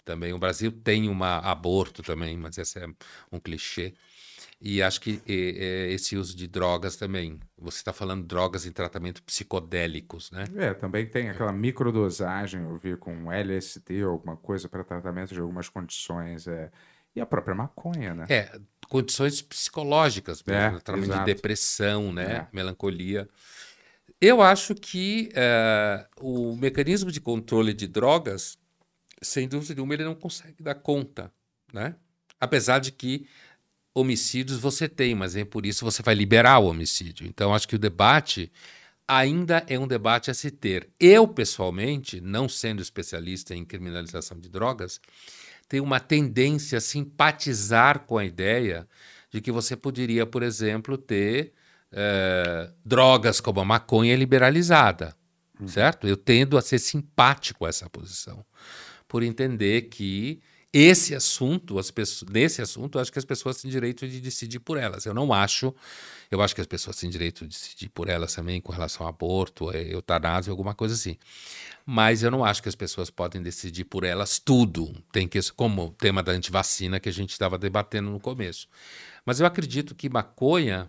[0.05, 2.87] também o Brasil tem uma aborto também, mas esse é
[3.31, 3.95] um clichê.
[4.61, 7.41] E acho que esse uso de drogas também.
[7.57, 10.45] Você está falando drogas em tratamento psicodélicos, né?
[10.57, 15.69] É, também tem aquela microdosagem, eu vi com LSD, alguma coisa para tratamento de algumas
[15.69, 16.47] condições.
[16.47, 16.71] É,
[17.15, 18.27] e a própria maconha, né?
[18.29, 18.59] É,
[18.89, 22.33] condições psicológicas mesmo, é, tratamento de depressão, né?
[22.33, 22.49] É.
[22.53, 23.29] Melancolia.
[24.21, 28.59] Eu acho que uh, o mecanismo de controle de drogas,
[29.23, 31.33] sem dúvida nenhuma, ele não consegue dar conta,
[31.73, 31.95] né?
[32.39, 33.27] Apesar de que
[33.95, 37.27] homicídios você tem, mas é por isso você vai liberar o homicídio.
[37.27, 38.53] Então, acho que o debate
[39.07, 40.89] ainda é um debate a se ter.
[40.99, 45.01] Eu, pessoalmente, não sendo especialista em criminalização de drogas,
[45.71, 48.89] tem uma tendência a simpatizar com a ideia
[49.31, 51.53] de que você poderia, por exemplo, ter
[51.93, 55.15] eh, drogas como a maconha liberalizada,
[55.67, 56.09] certo?
[56.09, 58.45] Eu tendo a ser simpático a essa posição,
[59.07, 60.41] por entender que
[60.73, 64.59] esse assunto, as pessoas, nesse assunto, eu acho que as pessoas têm direito de decidir
[64.59, 65.07] por elas.
[65.07, 65.73] Eu não acho,
[66.31, 69.11] eu acho que as pessoas têm direito de decidir por elas também com relação ao
[69.11, 71.17] aborto, eh, eutanásia, alguma coisa assim.
[71.85, 74.95] Mas eu não acho que as pessoas podem decidir por elas tudo.
[75.11, 78.69] Tem que, como o tema da antivacina que a gente estava debatendo no começo.
[79.27, 80.89] Mas eu acredito que maconha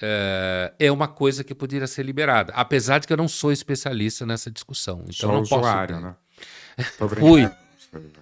[0.00, 4.26] eh, é uma coisa que poderia ser liberada, apesar de que eu não sou especialista
[4.26, 5.00] nessa discussão.
[5.04, 5.56] Então Só não posso.
[5.56, 6.16] usuário, né?
[6.98, 7.48] Tô Fui.
[7.48, 7.56] brincando.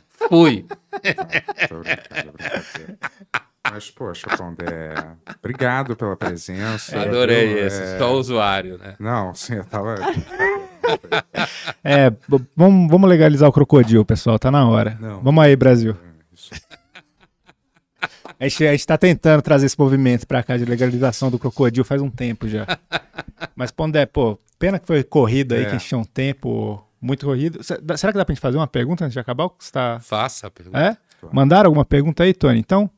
[0.08, 0.66] Fui.
[1.68, 2.98] Tô brincando, brincadeira.
[3.70, 4.94] Mas, poxa, Pondé,
[5.38, 7.00] obrigado pela presença.
[7.00, 7.66] Adorei viu?
[7.66, 7.82] esse.
[7.82, 8.94] É, Só usuário, né?
[8.98, 9.96] Não, sim, eu tava.
[11.84, 12.10] É,
[12.56, 14.96] vamos, vamos legalizar o crocodilo, pessoal, tá na hora.
[15.00, 15.20] Não.
[15.20, 15.96] Vamos aí, Brasil.
[16.32, 16.50] Isso.
[18.40, 21.84] A gente, a gente tá tentando trazer esse movimento pra cá de legalização do crocodilo
[21.84, 22.66] faz um tempo já.
[23.56, 25.64] Mas, Pondé, pô, pena que foi corrido aí, É.
[25.64, 27.62] que a gente tinha um tempo muito corrido.
[27.62, 29.50] Será que dá pra gente fazer uma pergunta antes de acabar?
[29.72, 29.98] Tá...
[30.00, 30.78] Faça a pergunta.
[30.78, 30.96] É?
[31.32, 32.60] Mandaram alguma pergunta aí, Tony?
[32.60, 32.88] Então?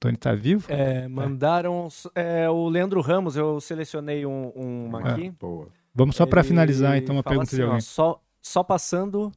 [0.00, 0.64] Tony tá vivo?
[0.68, 5.12] É, mandaram é, o Leandro Ramos, eu selecionei um, uma É.
[5.12, 5.30] aqui.
[5.38, 5.68] Boa.
[5.94, 7.80] Vamos só Ele finalizar, então, uma pergunta de assim, ó, alguém.
[7.82, 9.30] só, só passando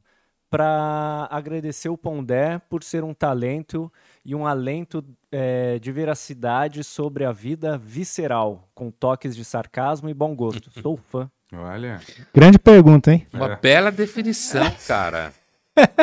[0.48, 3.92] para agradecer o Pondé por ser um talento
[4.24, 10.14] e um alento é, de veracidade sobre a vida visceral, com toques de sarcasmo e
[10.14, 10.70] bom gosto.
[10.80, 11.28] Sou fã.
[11.52, 12.00] Olha.
[12.32, 13.26] Grande pergunta, hein?
[13.34, 13.56] Uma É.
[13.56, 15.32] bela definição, cara.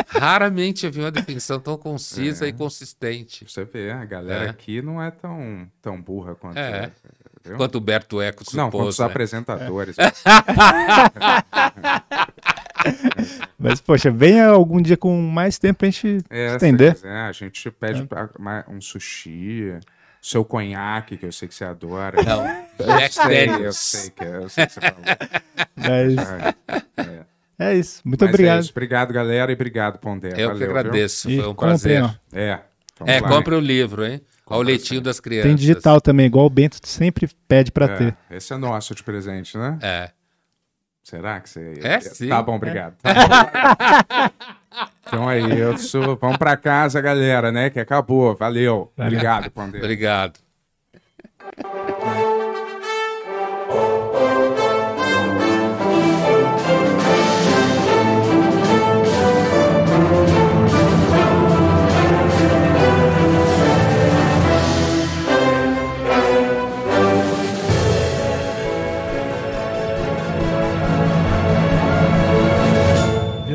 [0.08, 2.48] Raramente eu vi uma definição tão concisa É.
[2.48, 3.44] e consistente.
[3.48, 4.50] Você vê, a galera É.
[4.50, 6.58] aqui não é tão, tão burra quanto.
[6.58, 6.90] É.
[7.44, 7.56] viu?
[7.56, 9.06] Quanto o Berto Eco supôs, Não, quanto os né?
[9.06, 9.96] apresentadores.
[13.58, 16.94] Mas, poxa, venha algum dia com mais tempo pra gente É, estender.
[16.94, 17.70] quiser, a gente É.
[17.70, 18.08] pede
[18.38, 19.78] ma- um sushi,
[20.20, 22.20] seu conhaque, que eu sei que você adora.
[22.22, 22.44] Não,
[22.78, 25.02] eu sei, eu sei que, eu sei que você falou.
[25.76, 26.16] Mas
[26.96, 27.22] É.
[27.62, 28.00] é isso.
[28.04, 28.60] Muito Mas é obrigado.
[28.62, 28.70] isso.
[28.70, 30.28] Obrigado, galera, e obrigado, Pondé.
[30.28, 30.70] Eu que Valeu, viu?
[30.78, 32.02] agradeço, E foi um prazer.
[32.02, 32.10] ó.
[32.32, 32.60] É.
[33.06, 34.20] É, lá, compre o livro, hein?
[34.46, 35.48] Ao Compre leitinho das crianças.
[35.48, 38.16] Tem digital também, igual o Bento sempre pede pra É, ter.
[38.30, 39.78] Esse é nosso de presente, né?
[39.80, 40.10] É.
[41.02, 41.80] Será que você.
[41.82, 42.28] É, sim.
[42.28, 42.94] Tá bom, obrigado.
[43.02, 44.30] Tá bom.
[45.06, 45.40] então é
[45.74, 46.00] isso.
[46.20, 47.70] Vamos pra casa, galera, né?
[47.70, 48.36] Que acabou.
[48.36, 48.92] Valeu.
[48.96, 49.12] Valeu.
[49.12, 49.78] Obrigado, Pondé.
[49.78, 50.38] Obrigado.